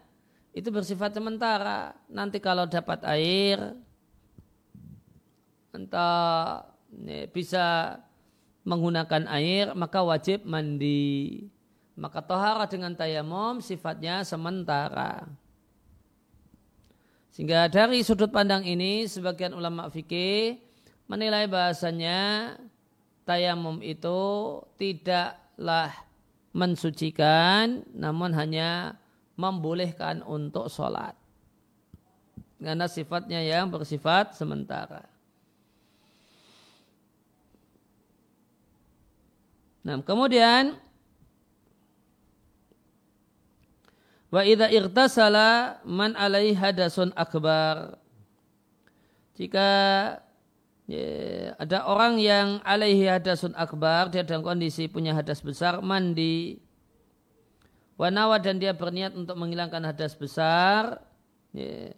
[0.54, 1.98] itu bersifat sementara.
[2.06, 3.74] Nanti kalau dapat air,
[5.74, 6.70] entah
[7.34, 7.98] bisa
[8.62, 11.50] menggunakan air, maka wajib mandi.
[11.98, 15.26] Maka tohara dengan tayamum sifatnya sementara.
[17.34, 20.62] Sehingga dari sudut pandang ini, sebagian ulama fikih
[21.10, 22.54] menilai bahasanya
[23.26, 24.22] tayamum itu
[24.78, 25.90] tidaklah
[26.54, 29.02] mensucikan, namun hanya
[29.34, 31.18] membolehkan untuk sholat.
[32.64, 35.04] Karena sifatnya yang bersifat sementara.
[39.84, 40.80] Nah, kemudian
[44.32, 48.00] wa idza irtasala man alaihi hadasun akbar.
[49.36, 49.68] Jika
[50.88, 51.08] ya,
[51.60, 56.64] ada orang yang alaihi hadasun akbar, dia dalam kondisi punya hadas besar, mandi
[57.94, 61.02] Wanawa dan dia berniat untuk menghilangkan hadas besar.
[61.54, 61.94] Ya.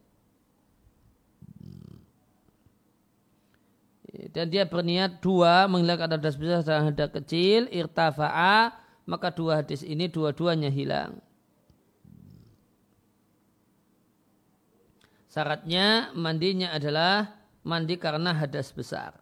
[4.31, 7.71] Dan dia berniat dua menghilangkan hadas besar dan hadas kecil.
[7.71, 11.21] Irtafa'a maka dua hadis ini dua-duanya hilang.
[15.29, 19.19] Syaratnya mandinya adalah mandi karena hadas besar.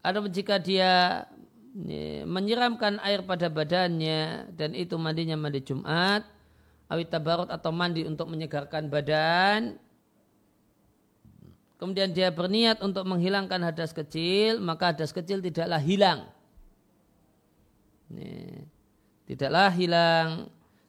[0.00, 1.22] Ada jika dia
[2.28, 6.24] menyiramkan air pada badannya dan itu mandinya mandi Jumat.
[6.92, 9.80] Awit tabarut atau mandi untuk menyegarkan badan.
[11.80, 16.28] Kemudian dia berniat untuk menghilangkan hadas kecil maka hadas kecil tidaklah hilang.
[19.24, 20.28] Tidaklah hilang.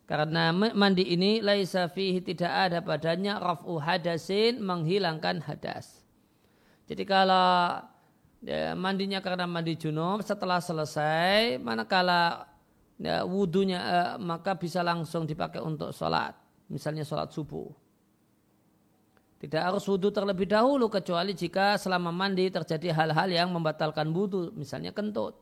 [0.04, 6.04] Karena mandi ini laisa fihi tidak ada padanya raf'u hadasin menghilangkan hadas.
[6.92, 7.80] Jadi kalau
[8.44, 12.46] ya, mandinya karena mandi junub setelah selesai manakala
[13.00, 16.36] ya, wudhunya eh, maka bisa langsung dipakai untuk sholat
[16.68, 17.72] misalnya sholat subuh
[19.40, 24.92] tidak harus wudhu terlebih dahulu kecuali jika selama mandi terjadi hal-hal yang membatalkan wudhu misalnya
[24.92, 25.36] kentut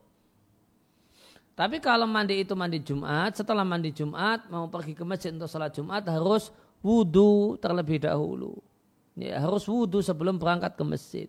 [1.52, 5.68] tapi kalau mandi itu mandi Jumat, setelah mandi Jumat mau pergi ke masjid untuk sholat
[5.76, 6.48] Jumat harus
[6.80, 8.56] wudhu terlebih dahulu.
[9.12, 11.28] Ya, harus wudhu sebelum berangkat ke masjid.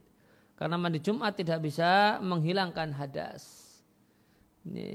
[0.64, 3.68] Karena mandi Jumat tidak bisa menghilangkan hadas.
[4.64, 4.88] Ini,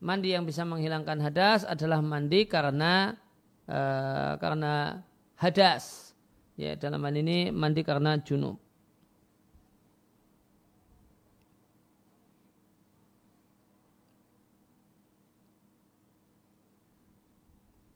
[0.00, 3.12] mandi yang bisa menghilangkan hadas adalah mandi karena
[3.68, 5.04] uh, karena
[5.36, 6.16] hadas.
[6.56, 8.56] Ya, dalam hal ini mandi karena junub.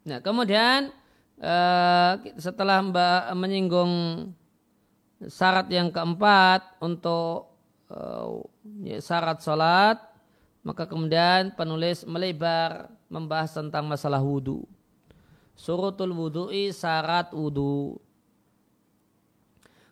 [0.04, 0.92] Nah, kemudian
[1.40, 3.92] uh, setelah Mbak menyinggung
[5.26, 7.50] syarat yang keempat untuk
[7.90, 8.38] uh,
[8.86, 9.98] ya, syarat sholat
[10.62, 14.62] maka kemudian penulis melebar membahas tentang masalah wudhu
[15.58, 17.98] surutul wudhu'i syarat wudhu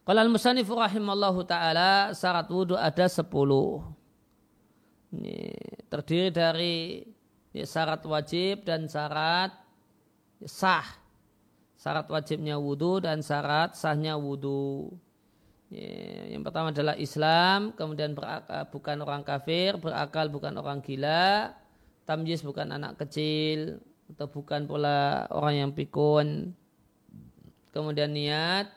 [0.07, 3.83] kalau al-musannifu rahimallahu ta'ala syarat wudhu ada sepuluh.
[5.11, 5.51] Ini
[5.91, 7.03] terdiri dari
[7.51, 9.51] ya, syarat wajib dan syarat
[10.47, 10.87] sah.
[11.75, 14.95] Syarat wajibnya wudhu dan syarat sahnya wudhu
[15.67, 21.59] Ya, yang pertama adalah Islam, kemudian berakal, bukan orang kafir, berakal bukan orang gila,
[22.07, 23.83] tamjiz bukan anak kecil,
[24.15, 26.55] atau bukan pula orang yang pikun.
[27.75, 28.71] Kemudian niat,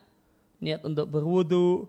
[0.58, 1.86] niat untuk berwudu.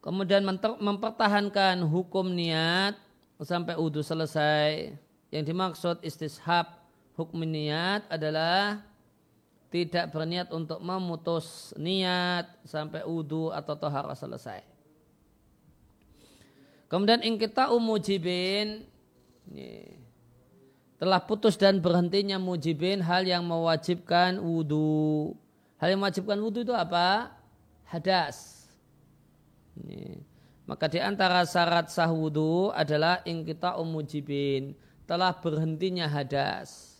[0.00, 0.40] Kemudian
[0.80, 2.96] mempertahankan hukum niat
[3.44, 4.96] sampai wudhu selesai.
[5.28, 6.80] Yang dimaksud istishab
[7.14, 8.80] hukum niat adalah
[9.70, 14.66] tidak berniat untuk memutus niat sampai wudhu atau tohara selesai.
[16.90, 18.82] Kemudian ingkita umujibin
[20.98, 25.38] telah putus dan berhentinya mujibin hal yang mewajibkan wudhu.
[25.78, 27.30] Hal yang mewajibkan wudhu itu apa?
[27.86, 28.66] Hadas.
[29.78, 30.18] Ini.
[30.66, 34.74] Maka di antara syarat sah wudhu adalah ingkita umujibin
[35.06, 36.98] telah berhentinya hadas.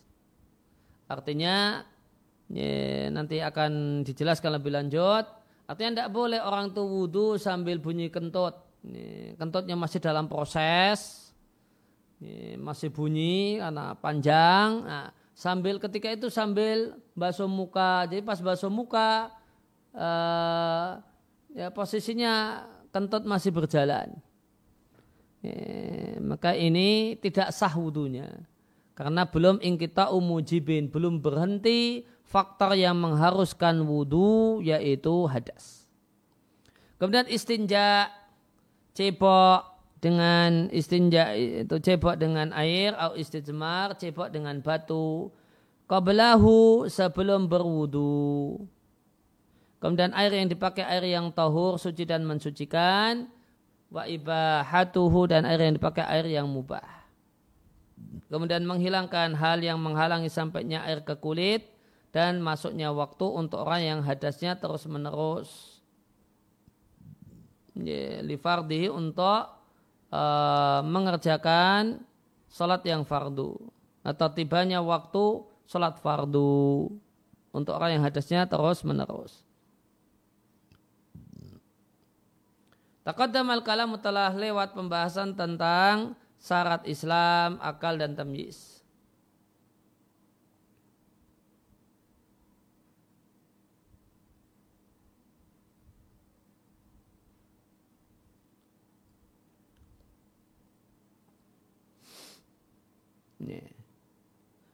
[1.10, 1.82] Artinya
[2.50, 5.24] ya, nanti akan dijelaskan lebih lanjut.
[5.70, 8.58] Artinya tidak boleh orang itu wudhu sambil bunyi kentut.
[8.82, 11.30] Ya, kentutnya masih dalam proses,
[12.18, 14.68] ya, masih bunyi karena panjang.
[14.82, 18.10] Nah, sambil ketika itu sambil basuh muka.
[18.10, 19.30] Jadi pas basuh muka,
[19.94, 20.98] uh,
[21.54, 24.18] ya posisinya kentut masih berjalan.
[25.40, 28.44] Ya, maka ini tidak sah wudhunya.
[28.92, 35.90] Karena belum ingkita umujibin, belum berhenti faktor yang mengharuskan wudhu yaitu hadas.
[37.02, 38.06] Kemudian istinja
[38.94, 39.66] cebok
[39.98, 45.34] dengan istinja itu cebok dengan air atau istijmar cebok dengan batu
[45.90, 48.62] qablahu sebelum berwudu.
[49.82, 53.26] Kemudian air yang dipakai air yang tahur, suci dan mensucikan.
[53.90, 56.84] Wa ibahatuhu dan air yang dipakai air yang mubah.
[58.30, 61.79] Kemudian menghilangkan hal yang menghalangi sampainya air ke kulit
[62.10, 65.78] dan masuknya waktu untuk orang yang hadasnya terus menerus.
[68.26, 69.46] Lifardihi untuk
[70.10, 72.02] uh, mengerjakan
[72.50, 73.56] salat yang fardu
[74.02, 76.90] atau tibanya waktu salat fardu
[77.54, 79.46] untuk orang yang hadasnya terus menerus.
[83.00, 88.79] Taqaddam al-kalam telah lewat pembahasan tentang syarat Islam, akal dan tamyiz.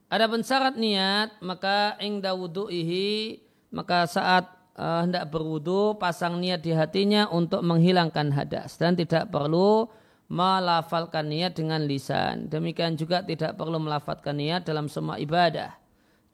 [0.07, 3.43] Ada syarat niat, maka ingda wudu'ihi,
[3.75, 4.47] maka saat
[4.79, 9.91] uh, hendak berwudu pasang niat di hatinya untuk menghilangkan hadas dan tidak perlu
[10.31, 12.47] melafalkan niat dengan lisan.
[12.47, 15.75] Demikian juga tidak perlu melafalkan niat dalam semua ibadah.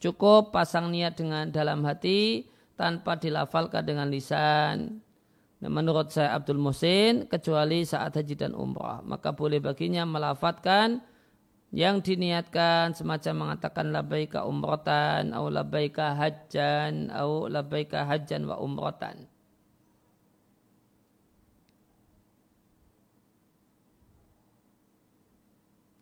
[0.03, 5.01] Cukup pasang niat dengan dalam hati tanpa dilafalkan dengan lisan.
[5.62, 10.99] Dan menurut saya Abdul Musin kecuali saat haji dan umrah maka boleh baginya melafatkan
[11.73, 19.25] yang diniatkan semacam mengatakan labaika umrotan atau labaika hajjan atau labaika hajjan wa umrotan.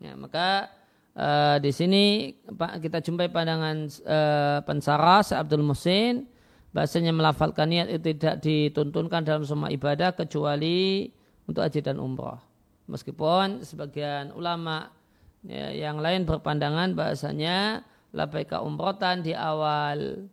[0.02, 0.74] Ya, maka
[1.14, 2.34] uh, di sini
[2.82, 6.26] kita jumpai pandangan uh, pensaras Abdul Musin
[6.74, 11.12] bahasanya melafalkan niat itu tidak dituntunkan dalam semua ibadah kecuali
[11.46, 12.42] untuk haji dan umrah.
[12.90, 14.90] Meskipun sebagian ulama
[15.40, 17.80] Ya, yang lain berpandangan bahasanya
[18.12, 20.28] labaika umrotan di awal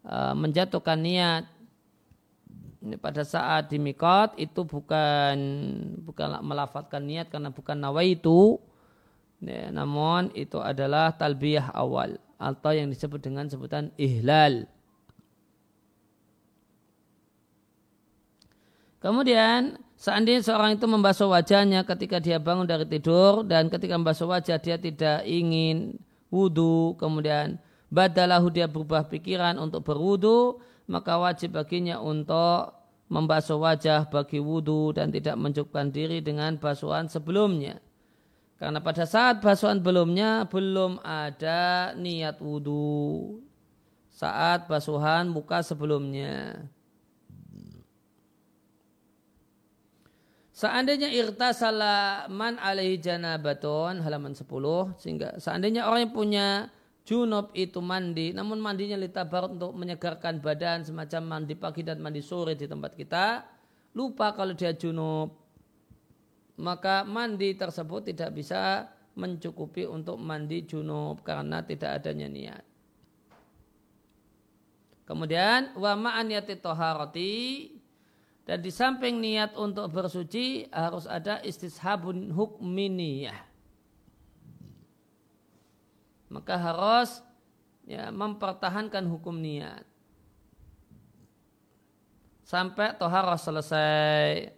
[0.00, 1.44] uh, menjatuhkan niat
[3.02, 5.36] pada saat di mikot itu bukan
[6.06, 8.56] bukan melafatkan niat karena bukan nawaitu.
[9.44, 14.64] Ya, namun itu adalah talbiyah awal atau yang disebut dengan sebutan ihlal.
[19.04, 24.60] Kemudian Seandainya seorang itu membasuh wajahnya ketika dia bangun dari tidur dan ketika membasuh wajah
[24.60, 25.96] dia tidak ingin
[26.28, 27.56] wudhu, kemudian
[27.88, 32.76] badalahu dia berubah pikiran untuk berwudhu, maka wajib baginya untuk
[33.08, 37.80] membasuh wajah bagi wudhu dan tidak mencukupkan diri dengan basuhan sebelumnya.
[38.60, 43.40] Karena pada saat basuhan belumnya belum ada niat wudhu.
[44.12, 46.64] Saat basuhan muka sebelumnya.
[50.56, 54.48] Seandainya irtasala man alaihi janabatun halaman 10
[54.96, 56.46] sehingga seandainya orang yang punya
[57.04, 62.56] junub itu mandi namun mandinya litabar untuk menyegarkan badan semacam mandi pagi dan mandi sore
[62.56, 63.44] di tempat kita
[63.92, 65.36] lupa kalau dia junub
[66.56, 72.64] maka mandi tersebut tidak bisa mencukupi untuk mandi junub karena tidak adanya niat.
[75.04, 77.32] Kemudian wa ma'an yati toharati
[78.46, 83.34] dan di samping niat untuk bersuci harus ada istishabun hukminiyah.
[86.30, 87.26] Maka harus
[87.90, 89.82] ya, mempertahankan hukum niat.
[92.46, 94.54] Sampai toharah selesai.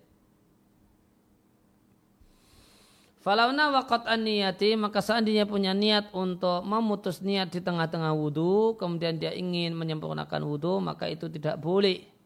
[3.25, 9.21] Falauna waqat an niyati maka seandainya punya niat untuk memutus niat di tengah-tengah wudhu kemudian
[9.21, 12.18] dia ingin menyempurnakan wudhu maka itu tidak boleh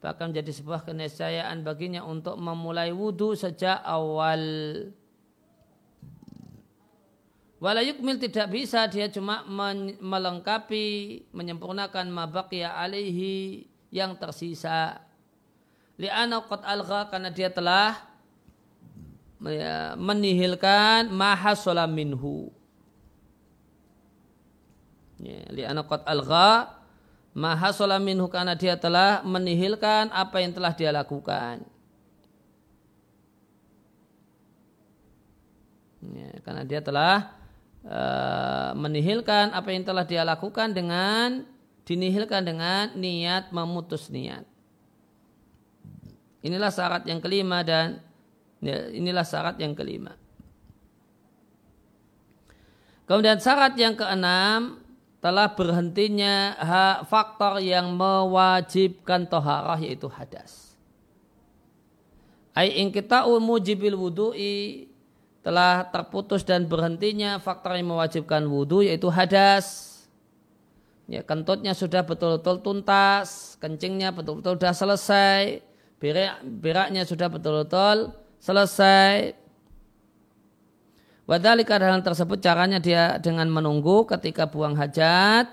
[0.00, 4.40] bahkan menjadi sebuah keniscayaan baginya untuk memulai wudhu sejak awal.
[7.60, 9.44] Walayukmil tidak bisa dia cuma
[10.00, 15.04] melengkapi, menyempurnakan mabaqiya alaihi yang tersisa.
[16.00, 18.00] Li'ana qad algha karena dia telah
[19.44, 21.52] ya, menihilkan maha
[21.84, 22.48] minhu.
[25.20, 26.79] Ya, li'ana qad algha
[27.30, 27.70] Maha
[28.02, 31.62] minhu karena dia telah menihilkan apa yang telah dia lakukan.
[36.00, 37.38] Ya, karena dia telah
[37.86, 41.46] uh, menihilkan apa yang telah dia lakukan dengan
[41.86, 44.42] dinihilkan dengan niat memutus niat.
[46.40, 48.00] Inilah syarat yang kelima dan
[48.58, 50.16] ya, inilah syarat yang kelima.
[53.04, 54.79] Kemudian syarat yang keenam
[55.20, 56.56] telah berhentinya
[57.04, 60.72] faktor yang mewajibkan toharah yaitu hadas.
[62.56, 64.90] Ai kita mujibil wudu'i
[65.40, 69.88] telah terputus dan berhentinya faktor yang mewajibkan wudhu yaitu hadas.
[71.10, 75.58] ya kentutnya sudah betul-betul tuntas, kencingnya betul-betul sudah selesai,
[75.98, 79.39] berak, beraknya sudah betul-betul selesai.
[81.30, 85.46] Wadhalika hal tersebut caranya dia dengan menunggu ketika buang hajat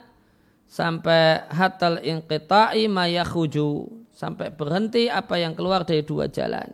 [0.65, 6.65] sampai hatal inqita'i mayahuju sampai berhenti apa yang keluar dari dua jalan.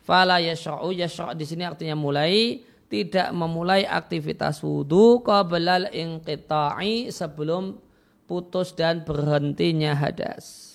[0.00, 7.76] Fala yashra'u yashra' di sini artinya mulai tidak memulai aktivitas wudhu qablal inqita'i sebelum
[8.24, 10.67] putus dan berhentinya hadas.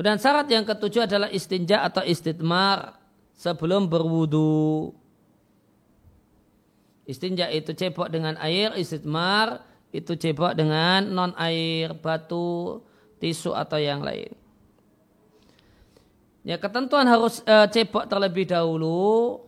[0.00, 2.96] Dan syarat yang ketujuh adalah istinja atau istidmar
[3.36, 4.96] sebelum berwudu.
[7.04, 12.80] Istinja itu cebok dengan air, istidmar itu cebok dengan non air, batu,
[13.20, 14.32] tisu atau yang lain.
[16.46, 19.42] Ya ketentuan harus e, cebok terlebih dahulu.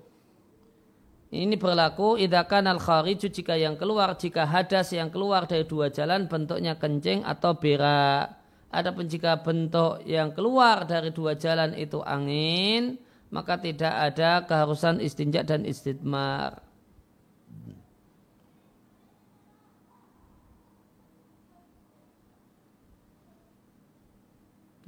[1.32, 6.28] Ini berlaku idakan al khariju jika yang keluar jika hadas yang keluar dari dua jalan
[6.28, 8.41] bentuknya kencing atau berak.
[8.72, 12.96] Adapun jika bentuk yang keluar dari dua jalan itu angin,
[13.28, 16.64] maka tidak ada keharusan istinja dan istidmar.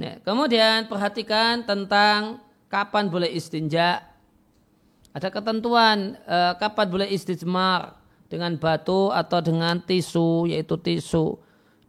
[0.00, 2.40] Nah, kemudian perhatikan tentang
[2.72, 4.00] kapan boleh istinja.
[5.12, 8.00] Ada ketentuan eh, kapan boleh istidmar
[8.32, 11.43] dengan batu atau dengan tisu, yaitu tisu.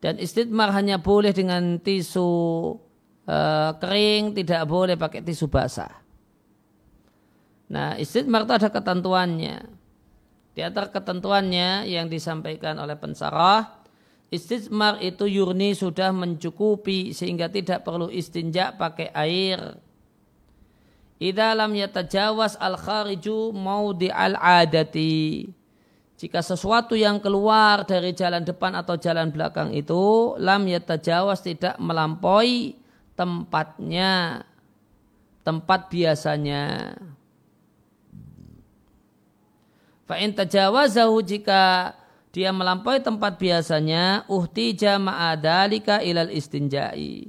[0.05, 2.29] Dan istidmar hanya boleh dengan tisu
[3.25, 5.89] uh, kering, tidak boleh pakai tisu basah.
[7.73, 9.65] Nah, istidmar itu ada ketentuannya.
[10.53, 13.81] Di antara ketentuannya yang disampaikan oleh pensarah,
[14.29, 19.81] istidmar itu yurni sudah mencukupi sehingga tidak perlu istinja pakai air.
[21.17, 25.49] Idza lam yatajawas al-khariju maudi al-adati
[26.15, 32.79] jika sesuatu yang keluar dari jalan depan atau jalan belakang itu lam yatajawas tidak melampaui
[33.19, 34.43] tempatnya
[35.43, 36.95] tempat biasanya.
[40.07, 41.93] Fa in tajawazahu jika
[42.31, 47.27] dia melampaui tempat biasanya uhtija ma'adalika ilal istinjai.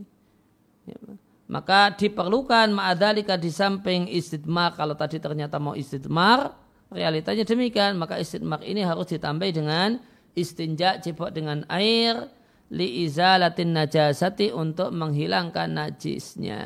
[1.47, 4.75] Maka diperlukan ma'adalika di samping istidmar.
[4.75, 9.99] Kalau tadi ternyata mau istidmar realitanya demikian maka istidmak ini harus ditambah dengan
[10.37, 12.29] istinja cebok dengan air
[12.71, 16.63] li izalatin najasati untuk menghilangkan najisnya.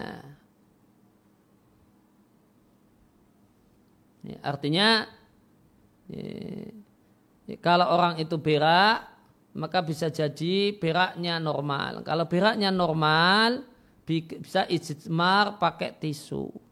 [4.20, 5.08] Ya, artinya
[6.12, 6.24] ya,
[7.48, 9.08] ya, kalau orang itu berak
[9.56, 12.04] maka bisa jadi beraknya normal.
[12.04, 13.64] Kalau beraknya normal
[14.04, 16.69] bisa istidmar pakai tisu.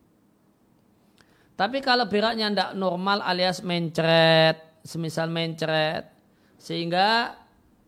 [1.58, 6.06] Tapi kalau beraknya tidak normal alias mencret, semisal mencret,
[6.54, 7.34] sehingga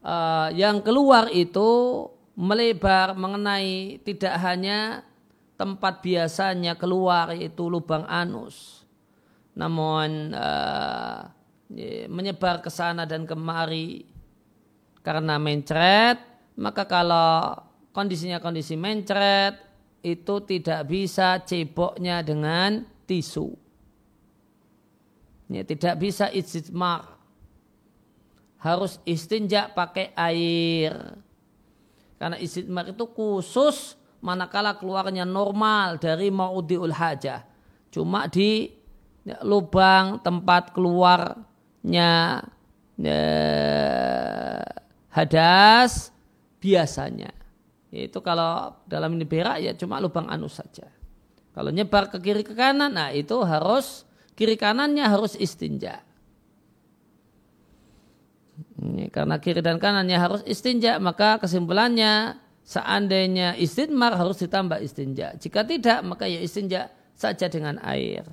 [0.02, 2.02] uh, yang keluar itu
[2.34, 5.06] melebar mengenai tidak hanya
[5.54, 8.82] tempat biasanya keluar yaitu lubang anus,
[9.54, 11.30] namun uh,
[12.10, 14.02] menyebar ke sana dan kemari.
[15.06, 16.18] Karena mencret,
[16.58, 17.54] maka kalau
[17.94, 19.62] kondisinya kondisi mencret
[20.02, 23.50] itu tidak bisa ceboknya dengan tisu.
[25.50, 27.18] Ya, tidak bisa istijmar.
[28.62, 31.18] Harus istinja pakai air.
[32.22, 37.42] Karena istijmar itu khusus manakala keluarnya normal dari maudiul hajah.
[37.90, 38.70] Cuma di
[39.26, 42.46] ya, lubang tempat keluarnya
[42.94, 43.24] ya,
[45.11, 46.14] hadas
[46.62, 47.34] biasanya.
[47.90, 50.99] Itu kalau dalam ini berak ya cuma lubang anus saja.
[51.51, 54.07] Kalau nyebar ke kiri ke kanan, nah itu harus
[54.38, 56.01] kiri kanannya harus istinja.
[58.80, 65.34] Ini karena kiri dan kanannya harus istinja, maka kesimpulannya seandainya istinmar harus ditambah istinja.
[65.36, 66.88] Jika tidak, maka ya istinja
[67.18, 68.24] saja dengan air.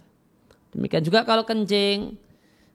[0.71, 2.15] Demikian juga kalau kencing,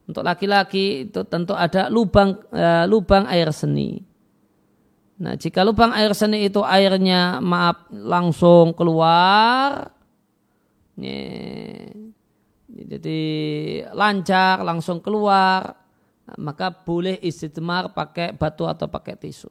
[0.03, 4.03] untuk laki-laki itu tentu ada lubang uh, lubang air seni.
[5.23, 9.95] Nah, jika lubang air seni itu airnya maaf langsung keluar,
[12.73, 13.21] jadi
[13.93, 15.83] lancar langsung keluar
[16.39, 19.51] maka boleh istitmar pakai batu atau pakai tisu.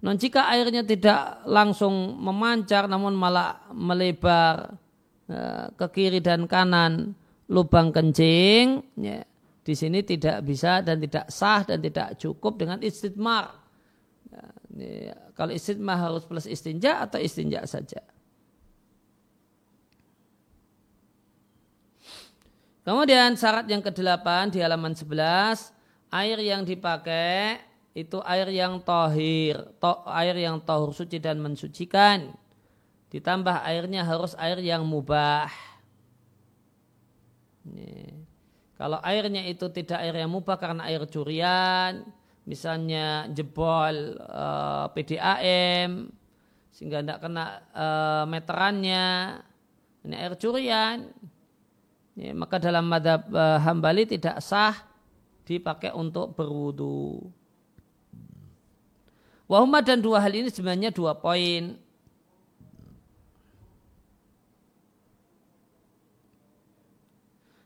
[0.00, 4.72] Non jika airnya tidak langsung memancar namun malah melebar
[5.28, 7.12] eh, ke kiri dan kanan
[7.50, 9.20] lubang kencing, ya,
[9.60, 13.58] di sini tidak bisa dan tidak sah dan tidak cukup dengan istitmar.
[14.78, 18.00] Ya, kalau istitmar harus plus istinja atau istinja saja.
[22.90, 25.14] Kemudian syarat yang kedelapan di halaman 11,
[26.10, 27.62] air yang dipakai
[27.94, 32.34] itu air yang tohir, to, air yang tohur suci dan mensucikan.
[33.14, 35.46] Ditambah airnya harus air yang mubah.
[37.62, 38.10] Ini.
[38.74, 42.02] Kalau airnya itu tidak air yang mubah karena air curian,
[42.42, 46.10] misalnya jebol uh, eh, PDAM,
[46.74, 49.38] sehingga tidak kena uh, meterannya,
[50.02, 51.06] ini air curian,
[52.14, 54.74] ya, maka dalam madhab uh, hambali tidak sah
[55.44, 57.26] dipakai untuk berwudu.
[59.50, 61.74] Wahumma dan dua hal ini sebenarnya dua poin.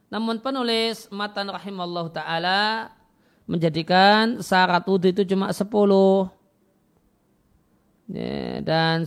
[0.08, 2.88] Namun penulis matan rahimallahu taala
[3.44, 6.32] menjadikan syarat wudhu itu cuma sepuluh.
[8.08, 9.04] Ya, dan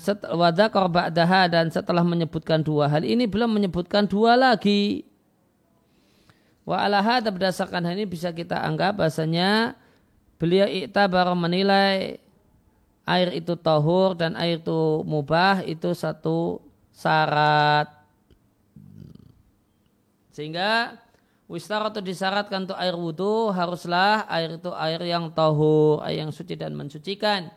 [0.89, 5.07] ba'daha dan setelah menyebutkan dua hal ini belum menyebutkan dua lagi.
[6.67, 9.79] Wa alaha berdasarkan hal ini bisa kita anggap bahasanya
[10.35, 12.19] beliau iktabar menilai
[13.07, 16.59] air itu tohur dan air itu mubah itu satu
[16.91, 17.87] syarat.
[20.35, 20.99] Sehingga
[21.47, 26.75] atau disyaratkan untuk air wudhu haruslah air itu air yang tohur, air yang suci dan
[26.75, 27.47] mensucikan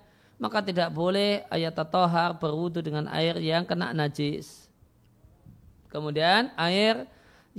[0.41, 4.73] maka tidak boleh ayat tohar berwudu dengan air yang kena najis.
[5.93, 7.05] Kemudian air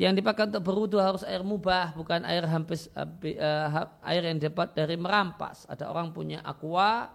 [0.02, 4.98] yang dipakai untuk berwudu harus air mubah, bukan air hampis uh, air yang dapat dari
[4.98, 5.70] merampas.
[5.70, 7.14] Ada orang punya aqua,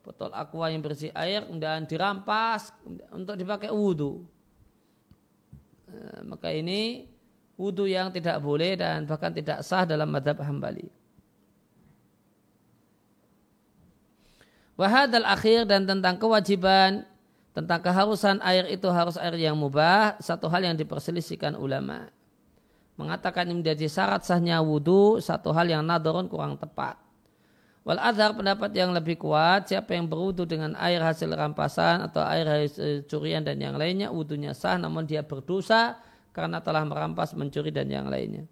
[0.00, 2.72] botol aqua yang bersih air dan dirampas
[3.12, 4.24] untuk dipakai wudu.
[5.84, 7.12] Uh, maka ini
[7.60, 10.88] wudu yang tidak boleh dan bahkan tidak sah dalam madhab hambali.
[14.80, 17.04] Wahadal akhir dan tentang kewajiban
[17.54, 20.18] tentang keharusan air itu harus air yang mubah.
[20.18, 22.10] Satu hal yang diperselisihkan ulama.
[22.98, 26.98] Mengatakan ini menjadi syarat sahnya wudhu satu hal yang nadorun kurang tepat.
[27.86, 32.48] Wal adhar pendapat yang lebih kuat siapa yang berwudhu dengan air hasil rampasan atau air
[32.48, 36.00] hasil curian dan yang lainnya wudhunya sah namun dia berdosa
[36.32, 38.48] karena telah merampas mencuri dan yang lainnya.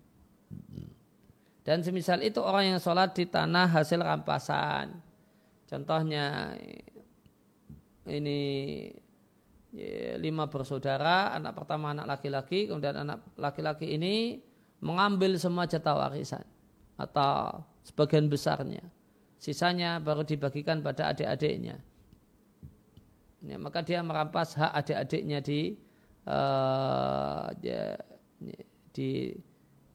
[1.63, 4.99] Dan semisal itu orang yang sholat di tanah hasil rampasan.
[5.71, 6.53] Contohnya
[8.07, 8.41] ini
[10.21, 14.45] lima bersaudara, anak pertama anak laki-laki, kemudian anak laki-laki ini
[14.85, 16.45] mengambil semua jatah warisan
[17.01, 18.85] atau sebagian besarnya.
[19.41, 21.81] Sisanya baru dibagikan pada adik-adiknya.
[23.43, 25.75] Ya, maka dia merampas hak adik-adiknya di,
[26.31, 27.51] uh,
[28.95, 29.35] di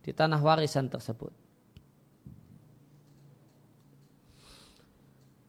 [0.08, 1.46] di tanah warisan tersebut.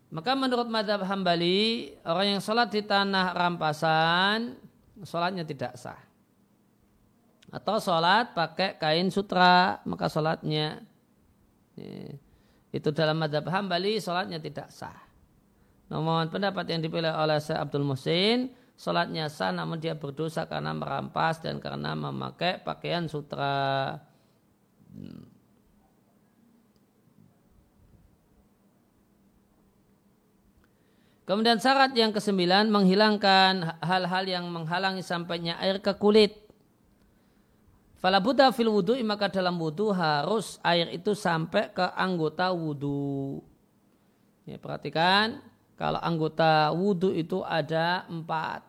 [0.09, 4.57] Maka menurut madhab hambali, orang yang sholat di tanah rampasan,
[5.05, 6.01] sholatnya tidak sah.
[7.53, 10.81] Atau sholat pakai kain sutra, maka sholatnya
[12.73, 14.97] itu dalam madhab hambali, sholatnya tidak sah.
[15.93, 21.45] Namun pendapat yang dipilih oleh Syekh Abdul Musin, sholatnya sah namun dia berdosa karena merampas
[21.45, 23.97] dan karena memakai pakaian sutra.
[31.29, 36.33] Kemudian syarat yang kesembilan menghilangkan hal-hal yang menghalangi sampainya air ke kulit.
[38.01, 43.45] Fala buddha fil wudhu maka dalam wudhu harus air itu sampai ke anggota wudhu.
[44.49, 45.45] Ya, perhatikan
[45.77, 48.65] kalau anggota wudhu itu ada empat.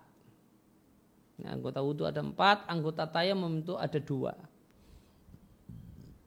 [1.39, 4.35] Ya, anggota wudhu ada empat, anggota tayamum itu ada dua.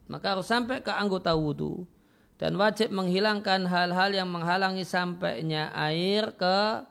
[0.09, 1.85] Maka harus sampai ke anggota wudhu
[2.43, 6.83] dan wajib menghilangkan hal-hal yang menghalangi sampainya air ke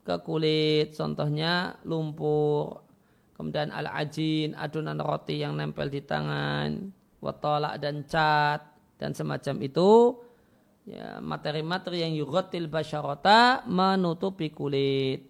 [0.00, 0.96] ke kulit.
[0.96, 2.80] Contohnya lumpur
[3.36, 6.88] kemudian al-ajin adonan roti yang nempel di tangan
[7.20, 8.64] watolak dan cat
[8.96, 10.16] dan semacam itu.
[10.88, 15.20] Ya materi-materi yang yugotil basyarota menutupi kulit.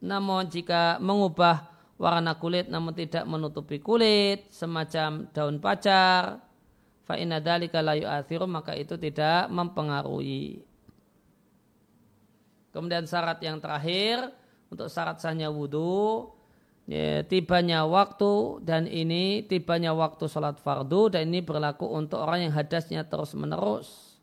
[0.00, 1.68] Namun jika mengubah
[2.00, 6.53] warna kulit namun tidak menutupi kulit semacam daun pacar
[7.04, 10.64] fa inna la yu'athiru maka itu tidak mempengaruhi.
[12.74, 14.34] Kemudian syarat yang terakhir
[14.66, 16.34] untuk syarat sahnya wudhu
[16.90, 22.52] ya, tibanya waktu dan ini tibanya waktu sholat fardu dan ini berlaku untuk orang yang
[22.56, 24.18] hadasnya terus menerus.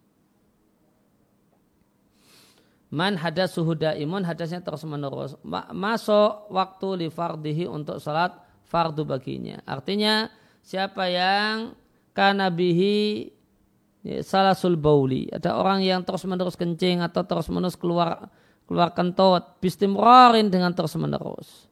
[2.91, 5.39] Man hadas suhuda imun hadasnya terus menerus.
[5.71, 8.35] Masuk waktu li fardihi untuk sholat
[8.67, 9.63] fardu baginya.
[9.63, 10.27] Artinya
[10.59, 11.71] siapa yang
[12.11, 13.29] karena bihi
[14.03, 15.27] ya, salasul bauli.
[15.31, 18.27] Ada orang yang terus menerus kencing atau terus menerus keluar
[18.67, 21.67] keluar kentut bistimrarin dengan terus menerus.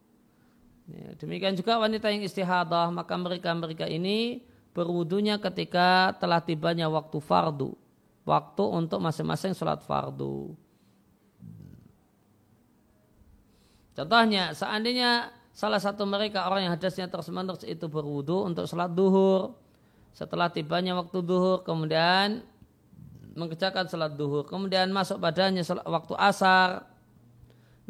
[0.89, 4.41] Ya, demikian juga wanita yang istihadah, maka mereka-mereka ini
[4.73, 7.77] berwudunya ketika telah tibanya waktu fardu.
[8.25, 10.53] Waktu untuk masing-masing sholat fardu.
[13.97, 19.53] Contohnya, seandainya salah satu mereka orang yang hadasnya terus-menerus itu berwudu untuk sholat duhur.
[20.13, 22.43] Setelah tibanya waktu duhur, kemudian
[23.33, 24.43] mengerjakan sholat duhur.
[24.47, 26.85] Kemudian masuk badannya waktu asar.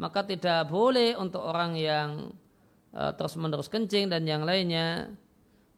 [0.00, 2.32] Maka tidak boleh untuk orang yang
[2.94, 5.10] uh, terus menerus kencing dan yang lainnya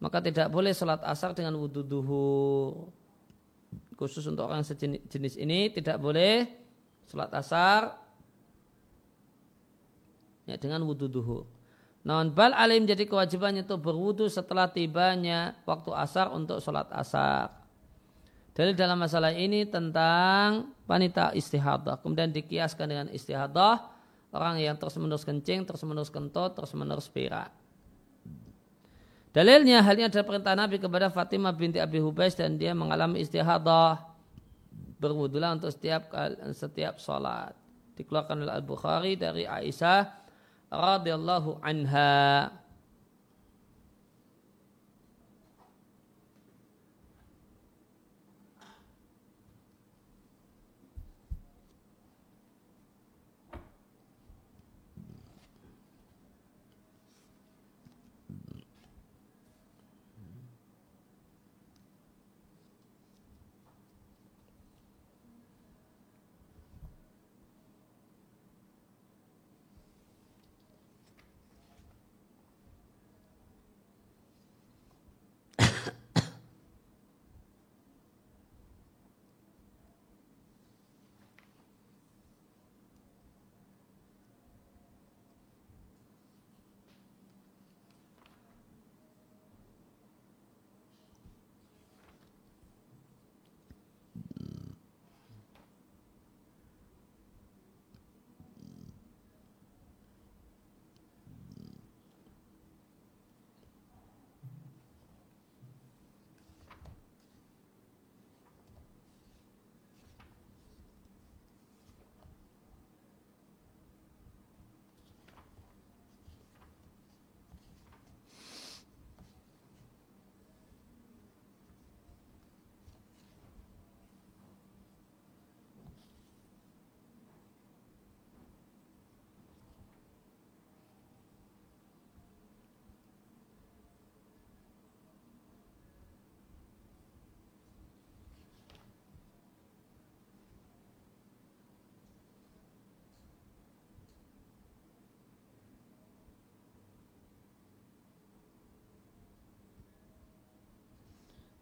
[0.03, 2.90] maka tidak boleh sholat asar dengan wudhu duhur
[3.95, 6.49] khusus untuk orang sejenis jenis ini tidak boleh
[7.07, 7.95] sholat asar
[10.49, 11.47] ya, dengan wudhu duhur
[12.03, 17.62] namun bal alim jadi kewajibannya itu berwudhu setelah tibanya waktu asar untuk sholat asar
[18.53, 22.05] Dalil dalam masalah ini tentang wanita istihadah.
[22.05, 23.80] Kemudian dikiaskan dengan istihadah
[24.28, 27.48] orang yang terus menerus kencing, terus menerus kentut, terus menerus berak.
[29.32, 34.05] Dalilnya halnya adalah perintah Nabi kepada Fatimah binti Abi Hubais dan dia mengalami istihadah
[35.00, 36.12] berwudulah untuk setiap
[36.53, 37.57] setiap salat.
[37.96, 40.22] Dikeluarkan oleh Al Bukhari dari Aisyah
[40.73, 42.61] radhiyallahu anha.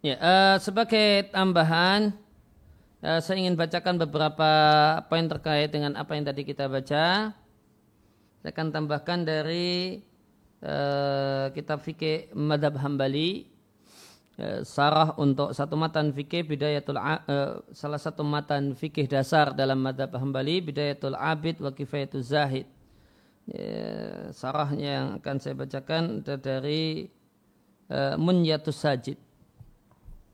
[0.00, 2.16] Ya, uh, sebagai tambahan,
[3.04, 4.48] uh, saya ingin bacakan beberapa
[5.12, 7.36] poin terkait dengan apa yang tadi kita baca.
[8.40, 10.00] Saya akan tambahkan dari
[10.64, 13.44] uh, kitab fikih Madhab Hambali,
[14.40, 20.16] uh, sarah untuk satu matan fikih bidayatul uh, salah satu matan fikih dasar dalam Madhab
[20.16, 22.64] Hambali bidayatul abid wa kifayatul zahid.
[23.52, 27.12] Ya, sarahnya yang akan saya bacakan dari
[27.92, 29.20] uh, Munyatus Sajid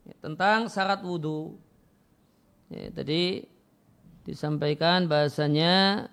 [0.06, 1.58] ya, tentang syarat wudhu.
[2.70, 3.46] Ya, tadi
[4.22, 6.06] disampaikan bahasanya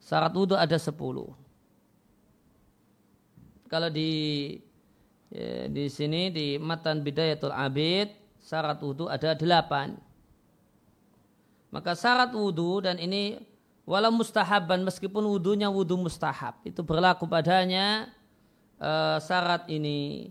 [0.00, 1.32] syarat wudhu ada sepuluh.
[3.68, 4.10] Kalau di
[5.28, 8.08] ya, di sini di matan bidayatul abid
[8.40, 10.00] syarat wudhu ada delapan.
[11.68, 13.36] Maka syarat wudhu dan ini
[13.88, 18.12] walau mustahaban meskipun wudhunya wudhu mustahab itu berlaku padanya
[18.76, 20.28] uh, syarat ini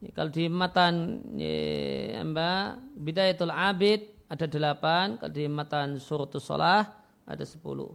[0.00, 6.88] Ya, kalau di matan ya, mbak bidayatul abid ada delapan, kalau di matan suratul solah
[7.28, 7.92] ada sepuluh.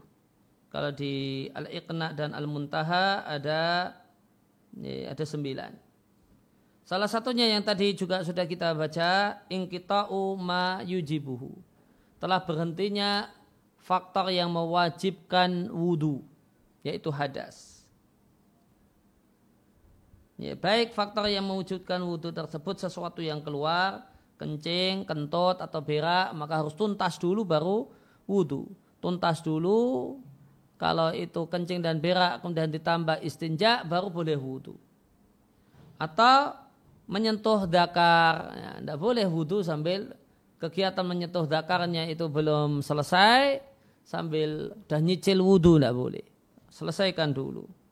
[0.70, 3.90] Kalau di al-iqna dan al-muntaha ada
[4.78, 5.72] ya, ada sembilan.
[6.86, 11.58] Salah satunya yang tadi juga sudah kita baca, ingkita'u ma yujibuhu.
[12.22, 13.34] Telah berhentinya
[13.82, 16.22] faktor yang mewajibkan wudhu,
[16.86, 17.75] yaitu hadas.
[20.36, 24.04] Ya, baik faktor yang mewujudkan wudhu tersebut sesuatu yang keluar,
[24.36, 27.88] kencing, kentut atau berak, maka harus tuntas dulu baru
[28.28, 28.68] wudhu.
[29.00, 30.20] Tuntas dulu,
[30.76, 34.76] kalau itu kencing dan berak kemudian ditambah istinja baru boleh wudhu.
[35.96, 36.52] Atau
[37.08, 40.12] menyentuh dakar, ya, tidak boleh wudhu sambil
[40.60, 43.64] kegiatan menyentuh dakarnya itu belum selesai,
[44.04, 46.26] sambil dah nyicil wudhu tidak boleh.
[46.68, 47.85] Selesaikan dulu.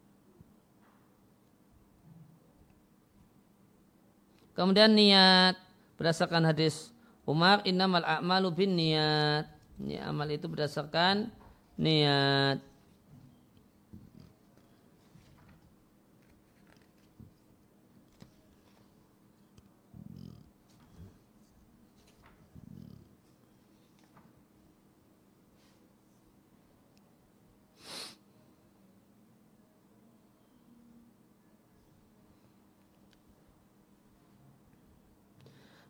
[4.54, 5.58] Kemudian niat
[5.98, 6.94] berdasarkan hadis
[7.26, 9.50] Umar innamal a'malu bin niat.
[9.82, 11.34] Ya, amal itu berdasarkan
[11.80, 12.73] niat.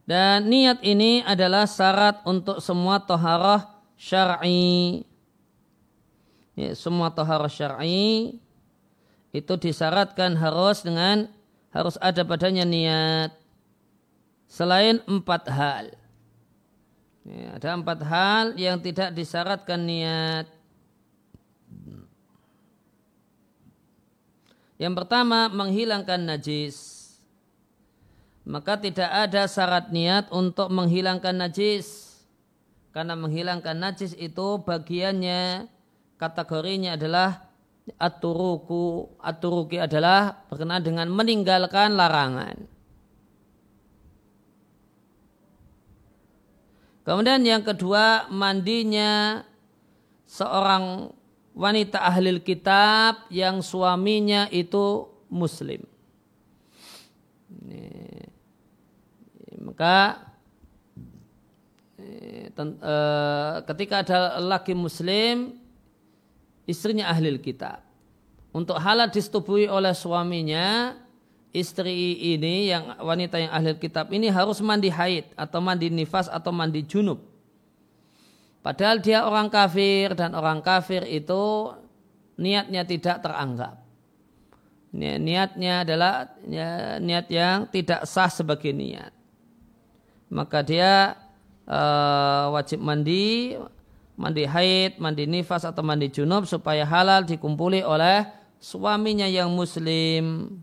[0.04, 5.08] Dan niat ini adalah syarat untuk semua toharah syar'i.
[6.60, 8.36] Ya, semua toharah syar'i
[9.34, 11.32] itu disyaratkan harus dengan
[11.72, 13.32] harus ada padanya niat.
[14.46, 15.86] Selain empat hal.
[17.24, 20.46] Ya, ada empat hal yang tidak disyaratkan niat.
[24.76, 26.93] Yang pertama menghilangkan najis
[28.44, 32.12] maka tidak ada syarat niat untuk menghilangkan najis.
[32.94, 35.66] Karena menghilangkan najis itu bagiannya
[36.20, 37.50] kategorinya adalah
[37.98, 42.70] aturuku aturuki adalah berkenaan dengan meninggalkan larangan.
[47.04, 49.44] Kemudian yang kedua mandinya
[50.24, 51.12] seorang
[51.52, 55.84] wanita ahli kitab yang suaminya itu muslim.
[57.52, 58.03] Ini
[59.74, 60.22] maka
[61.98, 65.58] eh, eh, ketika ada laki muslim
[66.70, 67.82] istrinya ahli kitab.
[68.54, 70.94] Untuk halal disetubui oleh suaminya
[71.50, 76.54] istri ini yang wanita yang ahli kitab ini harus mandi haid atau mandi nifas atau
[76.54, 77.18] mandi junub.
[78.62, 81.74] Padahal dia orang kafir dan orang kafir itu
[82.38, 83.82] niatnya tidak teranggap.
[84.94, 86.30] Niatnya adalah
[87.02, 89.13] niat yang tidak sah sebagai niat
[90.34, 91.14] maka dia
[91.70, 93.54] uh, wajib mandi,
[94.18, 98.26] mandi haid, mandi nifas atau mandi junub supaya halal dikumpuli oleh
[98.58, 100.58] suaminya yang muslim.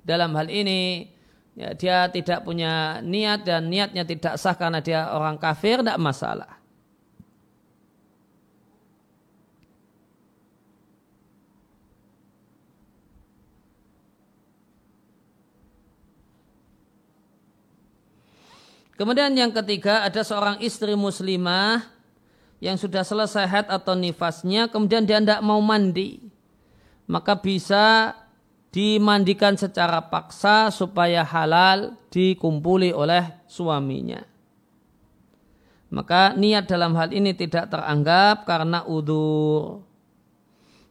[0.00, 1.12] Dalam hal ini
[1.52, 6.55] ya, dia tidak punya niat dan niatnya tidak sah karena dia orang kafir, tidak masalah.
[18.96, 21.84] Kemudian yang ketiga ada seorang istri muslimah
[22.64, 26.24] yang sudah selesai haid atau nifasnya kemudian dia tidak mau mandi.
[27.04, 28.16] Maka bisa
[28.72, 34.24] dimandikan secara paksa supaya halal dikumpuli oleh suaminya.
[35.92, 39.86] Maka niat dalam hal ini tidak teranggap karena udur.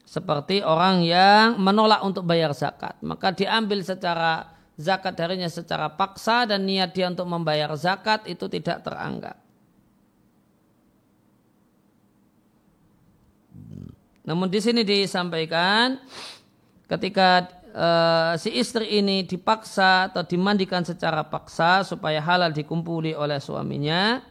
[0.05, 2.95] Seperti orang yang menolak untuk bayar zakat.
[3.03, 8.83] Maka diambil secara zakat darinya secara paksa dan niat dia untuk membayar zakat itu tidak
[8.83, 9.39] teranggap.
[14.25, 16.01] Namun di sini disampaikan
[16.89, 24.25] ketika uh, si istri ini dipaksa atau dimandikan secara paksa supaya halal dikumpuli oleh suaminya,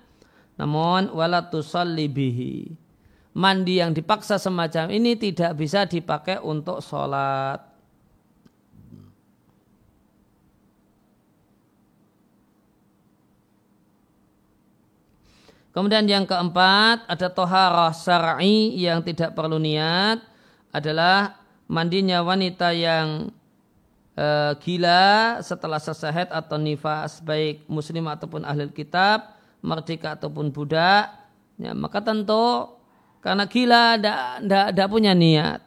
[0.58, 2.56] namun walatusalli bihi.
[3.34, 7.73] Mandi yang dipaksa semacam ini tidak bisa dipakai untuk sholat.
[15.74, 20.22] Kemudian yang keempat ada toharah syar'i yang tidak perlu niat
[20.70, 21.34] adalah
[21.66, 23.34] mandinya wanita yang
[24.14, 29.34] e, gila setelah selesai atau nifas baik muslim ataupun ahli kitab,
[29.66, 31.10] merdeka ataupun budak.
[31.58, 32.70] Ya, maka tentu
[33.18, 35.58] karena gila tidak punya niat.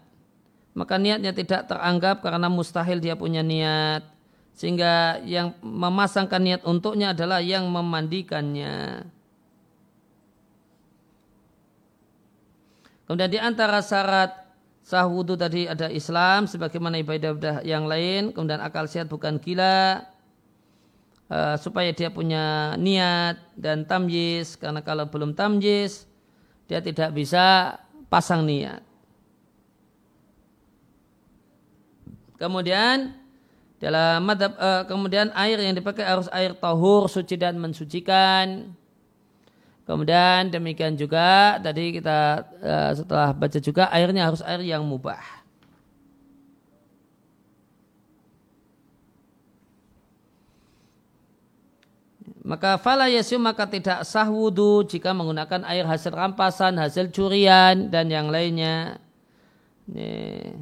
[0.71, 4.07] Maka niatnya tidak teranggap karena mustahil dia punya niat.
[4.55, 9.03] Sehingga yang memasangkan niat untuknya adalah yang memandikannya.
[13.07, 14.35] Kemudian di antara syarat
[14.83, 18.35] sah wudhu tadi ada Islam sebagaimana ibadah-ibadah yang lain.
[18.35, 20.03] Kemudian akal sehat bukan gila.
[21.27, 26.07] Uh, supaya dia punya niat dan tamjiz karena kalau belum tamjiz
[26.71, 27.75] dia tidak bisa
[28.07, 28.79] pasang niat.
[32.39, 33.11] Kemudian
[33.77, 38.71] dalam madhab, uh, kemudian air yang dipakai harus air tahur suci dan mensucikan.
[39.87, 45.23] Kemudian demikian juga tadi kita uh, setelah baca juga airnya harus air yang mubah.
[52.43, 58.11] Maka fala yasyum maka tidak sah wudu jika menggunakan air hasil rampasan, hasil curian dan
[58.11, 58.99] yang lainnya.
[59.87, 60.55] Ini.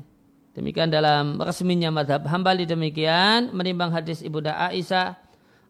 [0.56, 5.20] Demikian dalam resminya madhab hambali demikian menimbang hadis ibunda Aisyah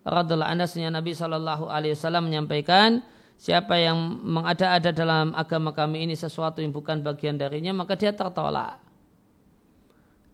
[0.05, 3.01] radhiallahu anha Nabi Shallallahu Alaihi Wasallam menyampaikan
[3.35, 8.79] siapa yang mengada-ada dalam agama kami ini sesuatu yang bukan bagian darinya maka dia tertolak.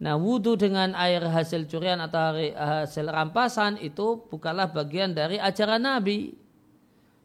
[0.02, 6.34] Nah wudhu dengan air hasil curian atau hasil rampasan itu bukanlah bagian dari ajaran Nabi.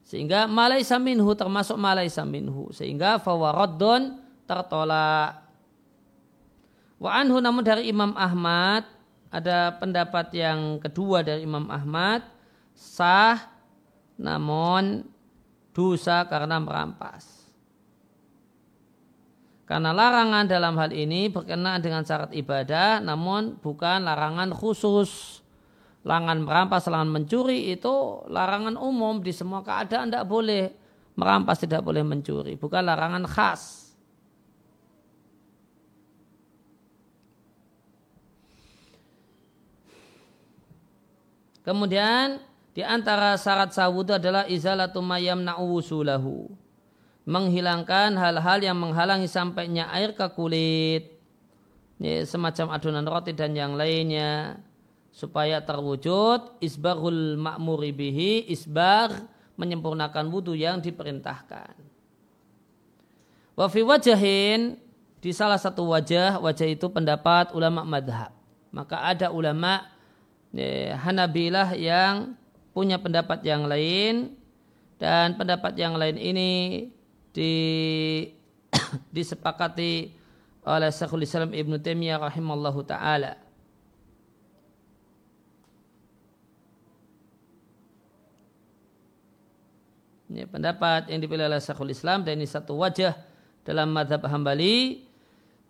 [0.04, 2.68] Sehingga malai minhu termasuk malai minhu.
[2.76, 5.40] Sehingga fawaradun tertolak.
[7.00, 8.84] Wa anhu namun dari Imam Ahmad
[9.32, 12.24] ada pendapat yang kedua dari Imam Ahmad
[12.76, 13.52] sah
[14.16, 15.04] namun
[15.76, 17.44] dosa karena merampas.
[19.68, 25.44] Karena larangan dalam hal ini berkenaan dengan syarat ibadah namun bukan larangan khusus.
[26.06, 30.70] Larangan merampas, larangan mencuri itu larangan umum di semua keadaan tidak boleh
[31.18, 32.54] merampas, tidak boleh mencuri.
[32.54, 33.90] Bukan larangan khas.
[41.66, 42.45] Kemudian
[42.76, 46.52] di antara syarat sawudu adalah izalatu mayam na'uwusulahu.
[47.24, 51.16] Menghilangkan hal-hal yang menghalangi sampainya air ke kulit.
[51.96, 54.60] Ya, semacam adonan roti dan yang lainnya.
[55.08, 59.24] Supaya terwujud isbarul ma'muri bihi, isbar
[59.56, 61.72] menyempurnakan wudhu yang diperintahkan.
[63.56, 64.76] Wafi wajahin,
[65.24, 68.36] di salah satu wajah, wajah itu pendapat ulama madhab.
[68.68, 69.96] Maka ada ulama
[70.96, 72.36] Hanabilah yang
[72.76, 74.36] punya pendapat yang lain
[75.00, 76.50] dan pendapat yang lain ini
[77.32, 77.54] di,
[79.16, 80.12] disepakati
[80.60, 83.40] oleh Syekhul Islam Ibn Taimiyah rahimallahu taala.
[90.28, 93.16] Ini pendapat yang dipilih oleh Syekhul Islam dan ini satu wajah
[93.64, 95.00] dalam madhab Hambali.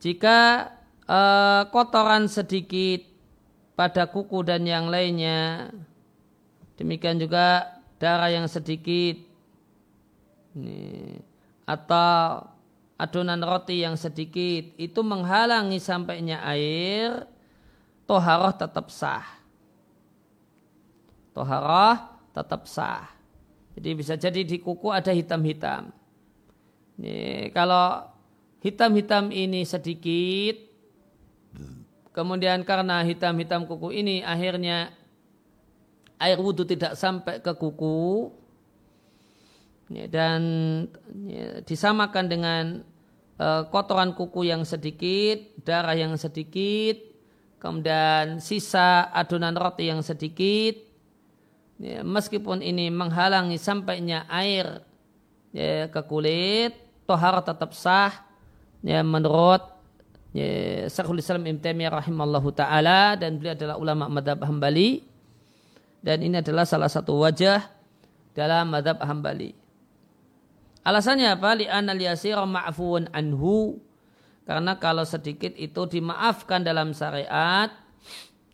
[0.03, 0.75] Jika
[1.07, 3.07] uh, kotoran sedikit
[3.79, 5.71] pada kuku dan yang lainnya.
[6.77, 9.17] Demikian juga darah yang sedikit
[10.57, 11.17] ini,
[11.65, 12.45] atau
[12.97, 17.25] adonan roti yang sedikit itu menghalangi sampainya air,
[18.05, 19.25] toharoh tetap sah.
[21.33, 21.97] Toharoh
[22.33, 23.09] tetap sah.
[23.77, 25.93] Jadi bisa jadi di kuku ada hitam-hitam.
[27.53, 28.09] kalau
[28.65, 30.57] hitam-hitam ini sedikit,
[32.17, 34.89] Kemudian karena hitam-hitam kuku ini akhirnya
[36.17, 38.33] air wudhu tidak sampai ke kuku
[39.93, 40.41] ya, dan
[41.29, 42.65] ya, disamakan dengan
[43.37, 47.01] uh, kotoran kuku yang sedikit, darah yang sedikit,
[47.61, 50.85] kemudian sisa adonan roti yang sedikit.
[51.77, 54.81] Ya, meskipun ini menghalangi sampainya air
[55.93, 56.73] ke kulit,
[57.09, 58.13] tohar tetap sah
[58.85, 59.63] menurut
[60.37, 65.16] ya, Syekhul Islam Ibn Taimiyah rahimallahu taala dan beliau adalah ulama madhab Hambali
[66.05, 67.65] dan ini adalah salah satu wajah
[68.37, 69.57] dalam madhab Hambali.
[70.87, 71.59] Alasannya apa?
[71.59, 73.83] Li'anna liyasira ma'fuun anhu.
[74.47, 77.75] Karena kalau sedikit itu dimaafkan dalam syariat,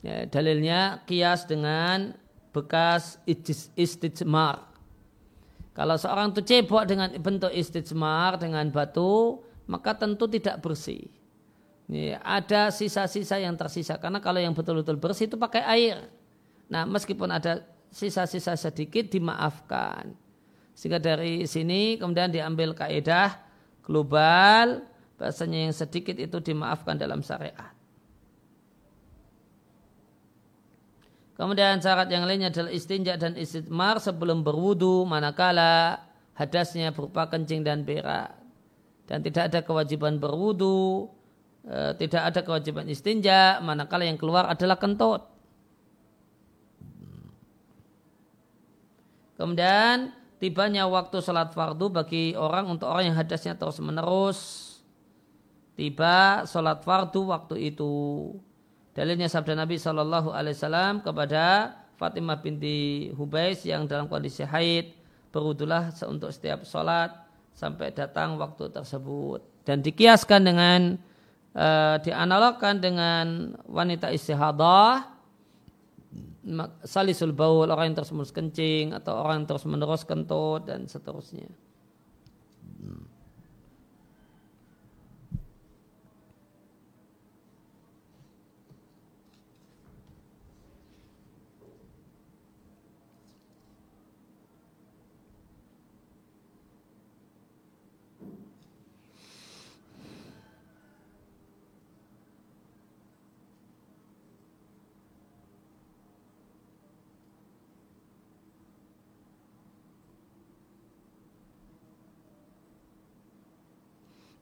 [0.01, 2.17] ya, dalilnya kias dengan
[2.57, 3.21] bekas
[3.77, 4.73] istijmar.
[5.77, 11.09] Kalau seorang itu cebok dengan bentuk istijmar dengan batu, maka tentu tidak bersih.
[11.93, 16.09] Ya, ada sisa-sisa yang tersisa karena kalau yang betul-betul bersih itu pakai air.
[16.73, 20.17] Nah, meskipun ada sisa-sisa sedikit dimaafkan.
[20.73, 23.37] Sehingga dari sini kemudian diambil kaidah
[23.85, 24.81] global
[25.21, 27.77] bahasanya yang sedikit itu dimaafkan dalam syariat.
[31.37, 36.01] Kemudian syarat yang lainnya adalah istinja dan istitmar sebelum berwudu manakala
[36.39, 38.33] hadasnya berupa kencing dan berak.
[39.11, 41.11] Dan tidak ada kewajiban berwudu
[41.67, 45.32] e, tidak ada kewajiban istinja manakala yang keluar adalah kentut.
[49.43, 54.39] Kemudian tibanya waktu sholat fardu bagi orang untuk orang yang hadasnya terus menerus
[55.75, 58.31] tiba sholat fardu waktu itu.
[58.95, 64.95] Dalilnya sabda Nabi Shallallahu Alaihi Wasallam kepada Fatimah binti Hubais yang dalam kondisi haid
[65.35, 67.11] berudulah untuk setiap sholat
[67.51, 70.81] sampai datang waktu tersebut dan dikiaskan dengan
[71.59, 75.03] uh, dianalogkan dengan wanita istihadah
[76.83, 81.47] salisul baul orang yang terus menerus kencing atau orang yang terus menerus kentut dan seterusnya.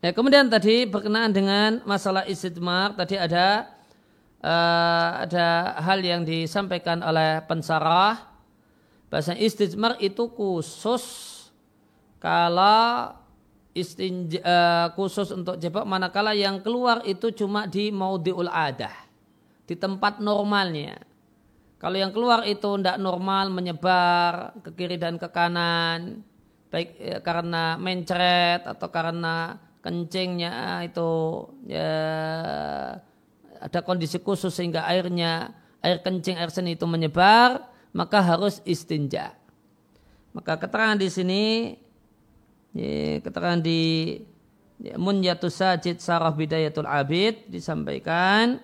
[0.01, 3.69] Ya, kemudian tadi berkenaan dengan masalah istidmar tadi ada
[4.41, 8.17] uh, ada hal yang disampaikan oleh pensarah
[9.13, 11.05] bahasa istidmar itu khusus
[12.17, 13.13] kalau
[13.77, 18.97] istinja, uh, khusus untuk jebak manakala yang keluar itu cuma di maudiul adah
[19.69, 20.97] di tempat normalnya.
[21.77, 26.25] Kalau yang keluar itu tidak normal menyebar ke kiri dan ke kanan
[26.73, 31.11] baik ya, karena mencret atau karena kencingnya itu
[31.69, 31.93] ya
[33.61, 39.35] ada kondisi khusus sehingga airnya air kencing air seni itu menyebar maka harus istinja.
[40.31, 41.75] Maka keterangan di sini
[42.71, 44.15] ya, keterangan di
[44.79, 48.63] ya, munyatus sajid sarah bidayatul abid disampaikan.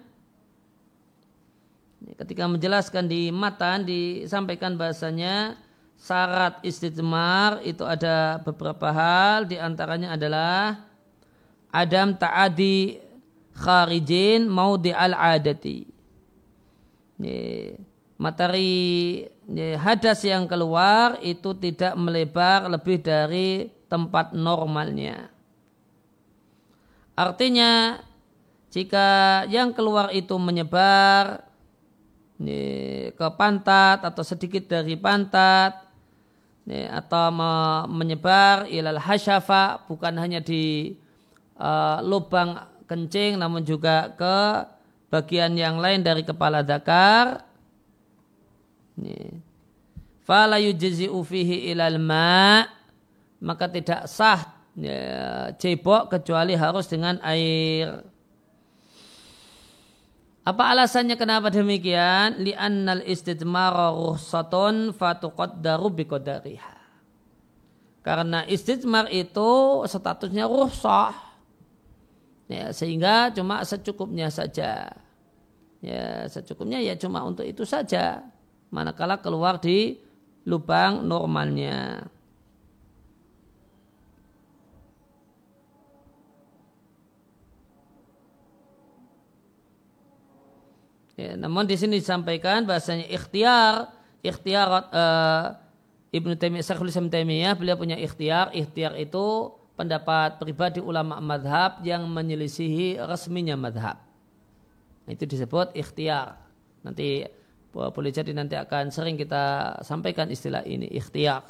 [2.07, 5.59] Ya, ketika menjelaskan di matan disampaikan bahasanya
[5.99, 10.86] syarat istijmar itu ada beberapa hal di antaranya adalah
[11.77, 12.97] adam ta'adi
[13.53, 15.85] kharijin maudi al-adati.
[18.17, 19.21] Materi
[19.77, 25.29] hadas yang keluar itu tidak melebar lebih dari tempat normalnya.
[27.17, 28.01] Artinya
[28.73, 31.45] jika yang keluar itu menyebar
[33.17, 35.81] ke pantat atau sedikit dari pantat
[36.69, 37.33] atau
[37.89, 40.93] menyebar ilal hasyafa bukan hanya di
[41.57, 44.39] uh, lubang kencing namun juga ke
[45.11, 47.45] bagian yang lain dari kepala zakar.
[50.27, 52.65] Fala yujzi'u fihi ilal ma
[53.45, 58.01] maka tidak sah ya, cebok kecuali harus dengan air.
[60.47, 62.39] Apa alasannya kenapa demikian?
[62.39, 66.79] Li'annal istidmara ruhsatun fatuqaddaru biqadariha.
[68.07, 71.26] Karena istidmar itu statusnya ruhsah
[72.47, 74.91] ya, sehingga cuma secukupnya saja.
[75.85, 78.27] Ya secukupnya ya cuma untuk itu saja.
[78.75, 80.03] Manakala keluar di
[80.47, 82.07] lubang normalnya.
[91.17, 93.89] Ya, namun di sini disampaikan bahasanya ikhtiar,
[94.21, 95.57] ikhtiar uh,
[96.13, 102.09] Ibnu Taimiyah, Syekhul Islam Taimiyah, beliau punya ikhtiar, ikhtiar itu pendapat pribadi ulama madhab yang
[102.09, 104.01] menyelisihi resminya madhab.
[105.07, 106.41] Itu disebut ikhtiar.
[106.83, 107.29] Nanti
[107.71, 111.45] boleh jadi nanti akan sering kita sampaikan istilah ini ikhtiar.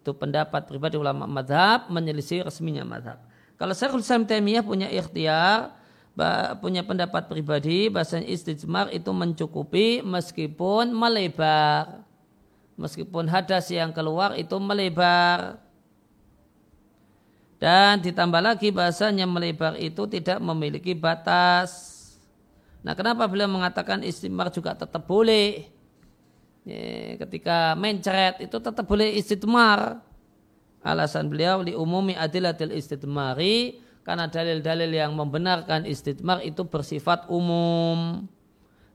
[0.00, 3.18] Itu pendapat pribadi ulama madhab menyelisihi resminya madhab.
[3.58, 5.74] Kalau Syekhul Islam Taimiyah punya ikhtiar,
[6.62, 12.06] punya pendapat pribadi bahasa istijmar itu mencukupi meskipun melebar.
[12.76, 15.56] Meskipun hadas yang keluar itu melebar
[17.66, 21.98] dan ditambah lagi bahasanya melebar itu tidak memiliki batas.
[22.86, 25.66] Nah kenapa beliau mengatakan istimar juga tetap boleh?
[26.62, 29.98] Ya, ketika mencret itu tetap boleh istimar.
[30.86, 38.30] Alasan beliau li umumi adilatil istimari karena dalil-dalil yang membenarkan istimar itu bersifat umum.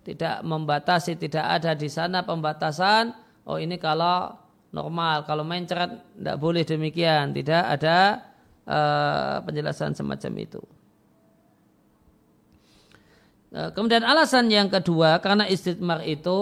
[0.08, 3.12] Tidak membatasi, tidak ada di sana pembatasan.
[3.44, 4.32] Oh ini kalau
[4.72, 7.36] normal, kalau mencret tidak boleh demikian.
[7.36, 8.31] Tidak ada
[8.68, 10.62] uh, penjelasan semacam itu.
[13.52, 16.40] Uh, kemudian alasan yang kedua karena istitmar itu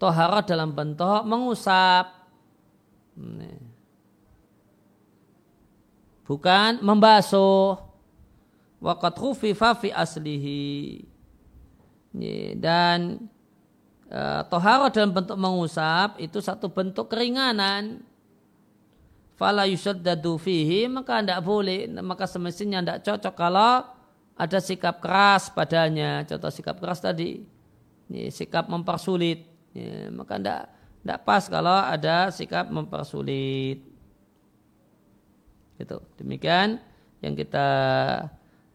[0.00, 2.08] toharat dalam bentuk mengusap.
[6.24, 7.76] Bukan membasuh.
[8.80, 11.04] Waqat khufifa fi aslihi.
[12.56, 13.28] Dan
[14.08, 18.06] uh, toharat dalam bentuk mengusap itu satu bentuk keringanan
[19.40, 23.88] fala yusaddadu fihi maka tidak boleh maka semestinya tidak cocok kalau
[24.36, 26.28] ada sikap keras padanya.
[26.28, 27.40] Contoh sikap keras tadi
[28.12, 29.48] ini sikap mempersulit.
[29.72, 30.60] Ya, maka tidak
[31.00, 33.80] tidak pas kalau ada sikap mempersulit.
[35.80, 36.76] Itu demikian
[37.24, 37.68] yang kita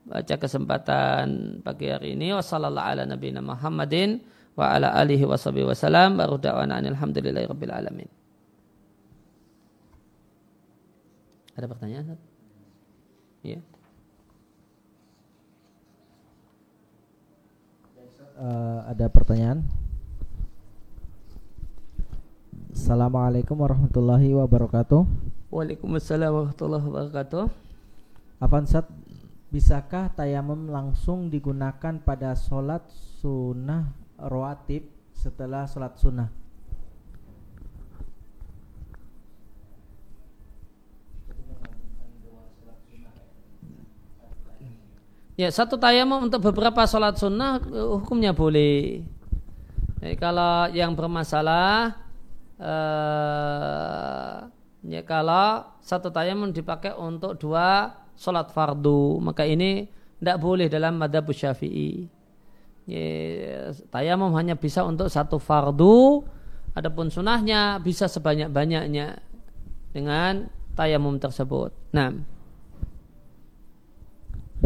[0.06, 2.34] baca kesempatan pagi hari ini.
[2.34, 4.22] Wasallallahu ala nabiyina Muhammadin
[4.58, 8.25] wa ala alihi wasallam baru da'wana rabbil alamin
[11.56, 12.20] Ada pertanyaan?
[13.40, 13.64] Ya.
[18.36, 19.64] Uh, ada pertanyaan?
[22.76, 25.08] Assalamualaikum warahmatullahi wabarakatuh.
[25.48, 27.48] Waalaikumsalam warahmatullahi wabarakatuh.
[28.44, 28.92] Avansat,
[29.48, 32.84] bisakah tayamum langsung digunakan pada sholat
[33.24, 34.84] sunnah rawatib
[35.16, 36.28] setelah sholat sunnah?
[45.36, 49.04] Ya satu tayamum untuk beberapa sholat sunnah eh, hukumnya boleh.
[50.00, 51.92] Jadi kalau yang bermasalah,
[52.56, 54.36] eh,
[54.88, 59.92] ya kalau satu tayamum dipakai untuk dua sholat fardu, maka ini
[60.24, 62.08] tidak boleh dalam madhab syafi'i.
[62.86, 66.24] Ya, tayamum hanya bisa untuk satu fardu,
[66.78, 69.20] adapun sunnahnya bisa sebanyak-banyaknya
[69.92, 71.74] dengan tayamum tersebut.
[71.92, 72.14] Nah,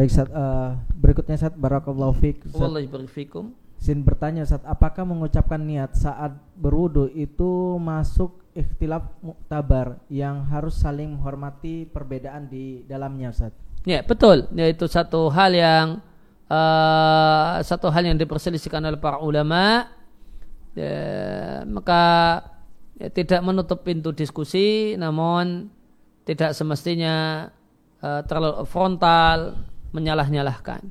[0.00, 2.48] Baik saat uh, eh, berikutnya saat barakallahu fiik.
[2.56, 3.52] Wallahi fikum.
[3.76, 11.20] Sin bertanya saat apakah mengucapkan niat saat berwudu itu masuk ikhtilaf muktabar yang harus saling
[11.20, 13.52] menghormati perbedaan di dalamnya Ustaz?
[13.84, 14.48] Ya, betul.
[14.56, 16.00] Yaitu satu hal yang
[16.48, 19.84] uh, satu hal yang diperselisihkan oleh para ulama.
[20.72, 22.04] Ya, maka
[22.96, 25.68] ya, tidak menutup pintu diskusi namun
[26.24, 27.48] tidak semestinya
[28.00, 29.60] uh, terlalu frontal
[29.90, 30.82] menyalah-nyalahkan.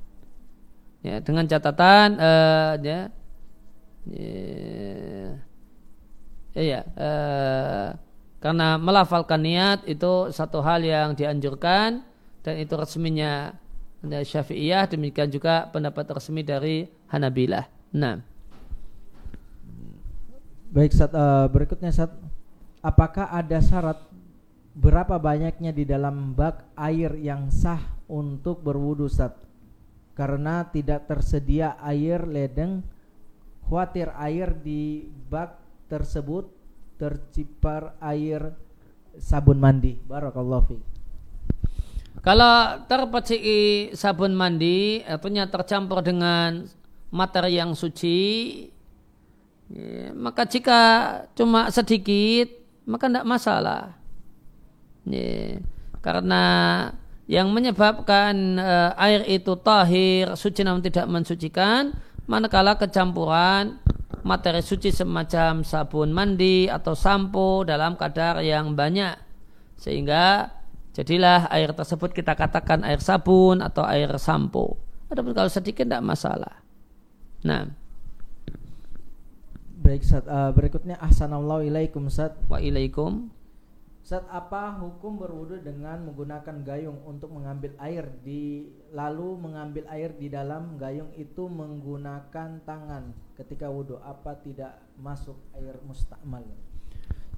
[0.99, 3.07] Ya, dengan catatan uh, ya,
[6.51, 7.95] ya, ya uh,
[8.43, 12.03] karena melafalkan niat itu satu hal yang dianjurkan
[12.43, 13.55] dan itu resminya
[13.99, 17.67] Syafi'iyah demikian juga pendapat resmi dari Hanabilah.
[17.95, 18.23] Nah.
[20.71, 22.13] Baik, saat uh, berikutnya saat
[22.79, 23.99] apakah ada syarat
[24.71, 29.37] berapa banyaknya di dalam bak air yang sah untuk berwudu saat
[30.17, 32.83] karena tidak tersedia air ledeng
[33.69, 35.55] khawatir air di bak
[35.87, 36.49] tersebut
[36.99, 38.51] tercipar air
[39.15, 39.95] sabun mandi.
[39.95, 40.77] Barakallahu fi
[42.19, 46.67] kalau terpecik sabun mandi artinya tercampur dengan
[47.15, 48.19] materi yang suci
[49.71, 50.81] ya, maka jika
[51.31, 52.51] cuma sedikit
[52.83, 53.95] maka tidak masalah.
[55.07, 55.63] Ya,
[56.03, 56.43] karena
[57.29, 61.93] yang menyebabkan uh, air itu tahir suci namun tidak mensucikan
[62.25, 63.77] manakala kecampuran
[64.25, 69.13] materi suci semacam sabun mandi atau sampo dalam kadar yang banyak.
[69.77, 70.49] Sehingga
[70.97, 74.81] jadilah air tersebut kita katakan air sabun atau air sampo.
[75.13, 76.65] Adapun kalau sedikit tidak masalah.
[77.45, 77.69] Nah.
[79.79, 83.31] Baik Sat, uh, berikutnya ahsanallahu ilaikum Sat wa ilaikum
[84.09, 90.33] saat apa hukum berwudu dengan menggunakan gayung untuk mengambil air di lalu mengambil air di
[90.33, 96.41] dalam gayung itu menggunakan tangan ketika wudhu apa tidak masuk air mustakmal?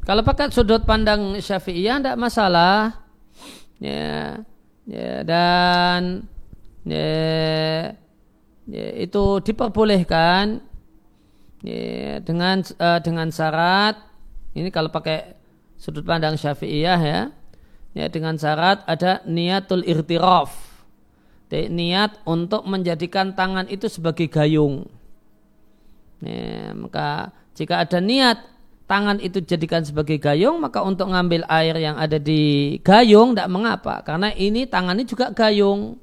[0.08, 3.04] Kalau pakai sudut pandang Syafi'iyah tidak masalah.
[3.84, 4.40] Ya,
[4.88, 6.24] ya dan
[6.88, 7.12] ya,
[8.72, 10.64] ya itu diperbolehkan
[11.68, 14.00] ya, dengan uh, dengan syarat
[14.56, 15.41] ini kalau pakai
[15.82, 17.22] sudut pandang syafi'iyah ya.
[17.92, 20.54] Ya dengan syarat ada niatul irtiraf.
[21.52, 24.88] Niat untuk menjadikan tangan itu sebagai gayung.
[26.24, 28.40] Ya, maka jika ada niat
[28.88, 34.00] tangan itu jadikan sebagai gayung maka untuk ngambil air yang ada di gayung tidak mengapa.
[34.08, 36.00] Karena ini tangannya juga gayung.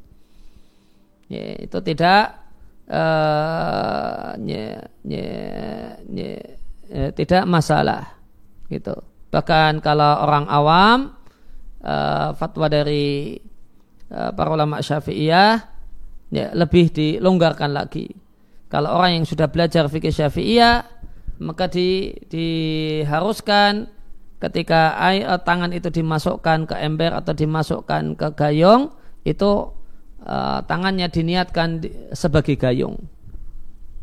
[1.33, 2.37] Ya, itu tidak
[2.93, 5.29] uh, ya, ya,
[6.13, 6.33] ya,
[6.93, 8.21] ya, tidak masalah.
[8.69, 8.93] Gitu
[9.29, 10.99] Bahkan kalau orang awam
[11.85, 13.37] uh, fatwa dari
[14.09, 15.53] uh, para ulama Syafi'iyah
[16.33, 18.09] ya, lebih dilonggarkan lagi.
[18.69, 20.85] Kalau orang yang sudah belajar fikih Syafi'iyah
[21.39, 23.87] maka di, diharuskan
[24.43, 28.91] ketika air uh, tangan itu dimasukkan ke ember atau dimasukkan ke gayung
[29.23, 29.71] itu
[30.25, 32.97] uh, tangannya diniatkan di, sebagai gayung.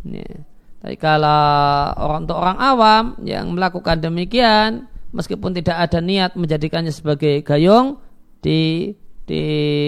[0.06, 0.45] Ya.
[0.85, 1.49] Tapi kalau
[1.97, 4.85] orang untuk orang awam yang melakukan demikian
[5.15, 8.03] meskipun tidak ada niat menjadikannya sebagai gayung
[8.43, 8.91] di,
[9.23, 9.41] di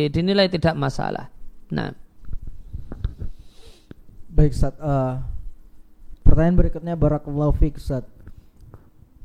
[0.07, 1.27] dinilai tidak masalah.
[1.67, 1.91] Nah.
[4.31, 5.19] Baik Ustaz, uh,
[6.23, 8.07] pertanyaan berikutnya barakallahu fiik Ustaz.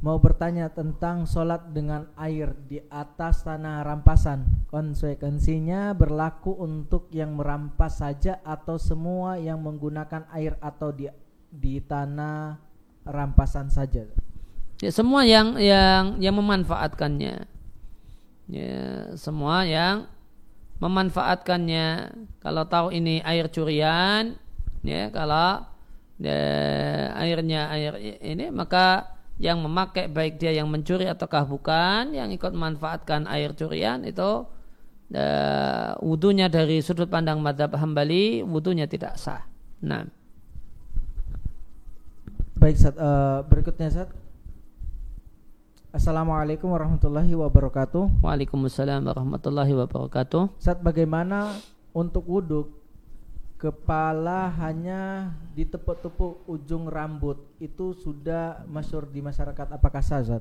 [0.03, 4.67] Mau bertanya tentang sholat dengan air di atas tanah rampasan.
[4.67, 11.07] Konsekuensinya berlaku untuk yang merampas saja atau semua yang menggunakan air atau di
[11.53, 12.59] di tanah
[13.07, 14.09] rampasan saja
[14.83, 17.47] ya semua yang yang yang memanfaatkannya.
[18.51, 18.83] Ya
[19.15, 20.11] semua yang
[20.83, 22.11] memanfaatkannya.
[22.43, 24.35] Kalau tahu ini air curian
[24.83, 25.63] ya kalau
[26.19, 26.43] ya,
[27.23, 33.31] airnya air ini maka yang memakai baik dia yang mencuri ataukah bukan yang ikut memanfaatkan
[33.31, 34.45] air curian itu
[35.15, 39.47] uh, wudhunya dari sudut pandang madhab hambali wudhunya tidak sah.
[39.83, 40.07] Nah.
[42.63, 44.11] Baik saat uh, eh, berikutnya saat
[45.93, 48.25] Assalamualaikum warahmatullahi wabarakatuh.
[48.25, 50.57] Waalaikumsalam warahmatullahi wabarakatuh.
[50.57, 51.53] Saat bagaimana
[51.93, 52.65] untuk wudhu
[53.61, 60.41] kepala hanya ditepuk-tepuk ujung rambut itu sudah masyur di masyarakat apakah sah Zat?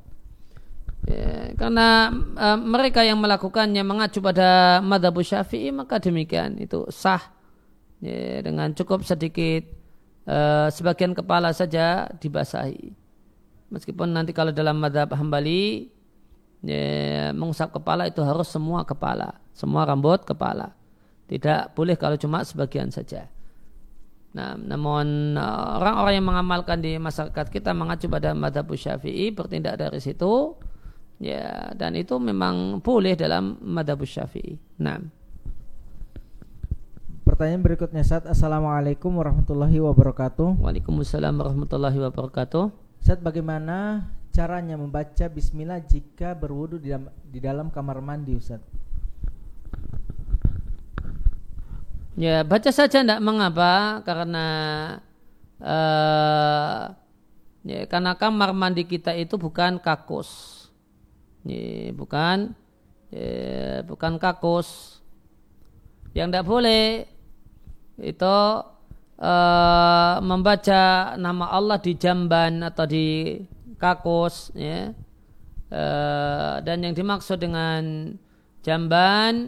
[1.04, 7.28] Ya, karena uh, mereka yang melakukannya mengacu pada madhab syafi'i maka demikian itu sah
[8.00, 9.68] ya, dengan cukup sedikit
[10.32, 13.01] uh, sebagian kepala saja dibasahi
[13.72, 15.90] meskipun nanti kalau dalam madhab hambali
[16.62, 20.76] ya, mengusap kepala itu harus semua kepala semua rambut kepala
[21.32, 23.32] tidak boleh kalau cuma sebagian saja.
[24.36, 30.04] Nah, namun uh, orang-orang yang mengamalkan di masyarakat kita mengacu pada madhab syafi'i bertindak dari
[30.04, 30.60] situ
[31.24, 34.60] ya dan itu memang boleh dalam madhab syafi'i.
[34.84, 35.00] Nah.
[37.24, 40.60] Pertanyaan berikutnya saat Assalamualaikum warahmatullahi wabarakatuh.
[40.60, 42.91] Waalaikumsalam warahmatullahi wabarakatuh.
[43.02, 48.62] Saat bagaimana caranya membaca Bismillah jika berwudu di dalam, di dalam kamar mandi Ustaz?
[52.14, 54.48] Ya baca saja tidak mengapa karena
[55.58, 56.94] uh,
[57.66, 60.70] ya, karena kamar mandi kita itu bukan kakus,
[61.42, 62.54] ya, bukan
[63.10, 65.02] ya, bukan kakus.
[66.14, 66.84] Yang tidak boleh
[67.98, 68.38] itu
[69.22, 73.38] uh, membaca nama Allah di jamban atau di
[73.78, 74.92] kakus, ya.
[75.72, 78.12] Uh, dan yang dimaksud dengan
[78.60, 79.48] jamban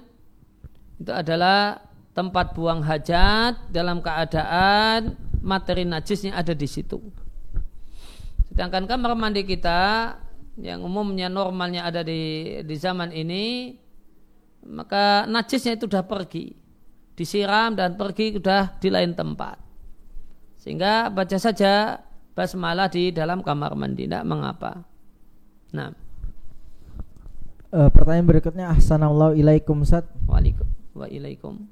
[0.95, 1.83] itu adalah
[2.15, 7.03] tempat buang hajat dalam keadaan materi najisnya ada di situ.
[8.47, 10.15] Sedangkan kamar mandi kita
[10.61, 13.75] yang umumnya normalnya ada di di zaman ini
[14.69, 16.53] maka najisnya itu sudah pergi
[17.17, 19.62] disiram dan pergi sudah di lain tempat
[20.63, 21.99] sehingga baca saja
[22.31, 24.87] basmalah di dalam kamar mandi tidak mengapa
[25.75, 25.91] nah
[27.75, 30.07] uh, pertanyaan berikutnya ahsanallahu ilaikum Ustaz
[30.93, 31.65] Waalaikum.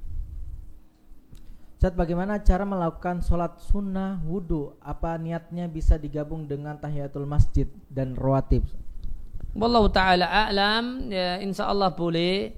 [1.77, 4.77] Saat bagaimana cara melakukan sholat sunnah wudhu?
[4.81, 8.65] Apa niatnya bisa digabung dengan tahiyatul masjid dan rawatib?
[9.57, 12.53] Wallahu taala a'lam ya insya Allah boleh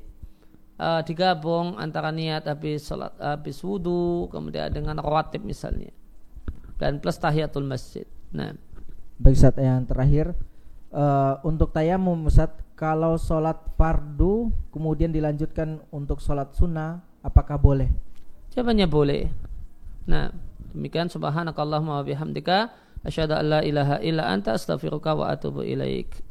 [0.80, 5.90] uh, digabung antara niat habis sholat habis wudhu kemudian dengan rawatib misalnya
[6.78, 8.06] dan plus tahiyatul masjid.
[8.34, 8.54] Nah,
[9.22, 10.34] baik saat yang terakhir
[10.94, 17.90] uh, untuk tayamum Ustaz kalau sholat fardu kemudian dilanjutkan untuk sholat sunnah apakah boleh?
[18.54, 19.24] Jawabannya boleh.
[20.06, 20.30] Nah,
[20.74, 22.70] demikian subhanakallahumma wa bihamdika
[23.06, 26.22] asyhadu an la ilaha illa anta astaghfiruka wa atubu ilaik.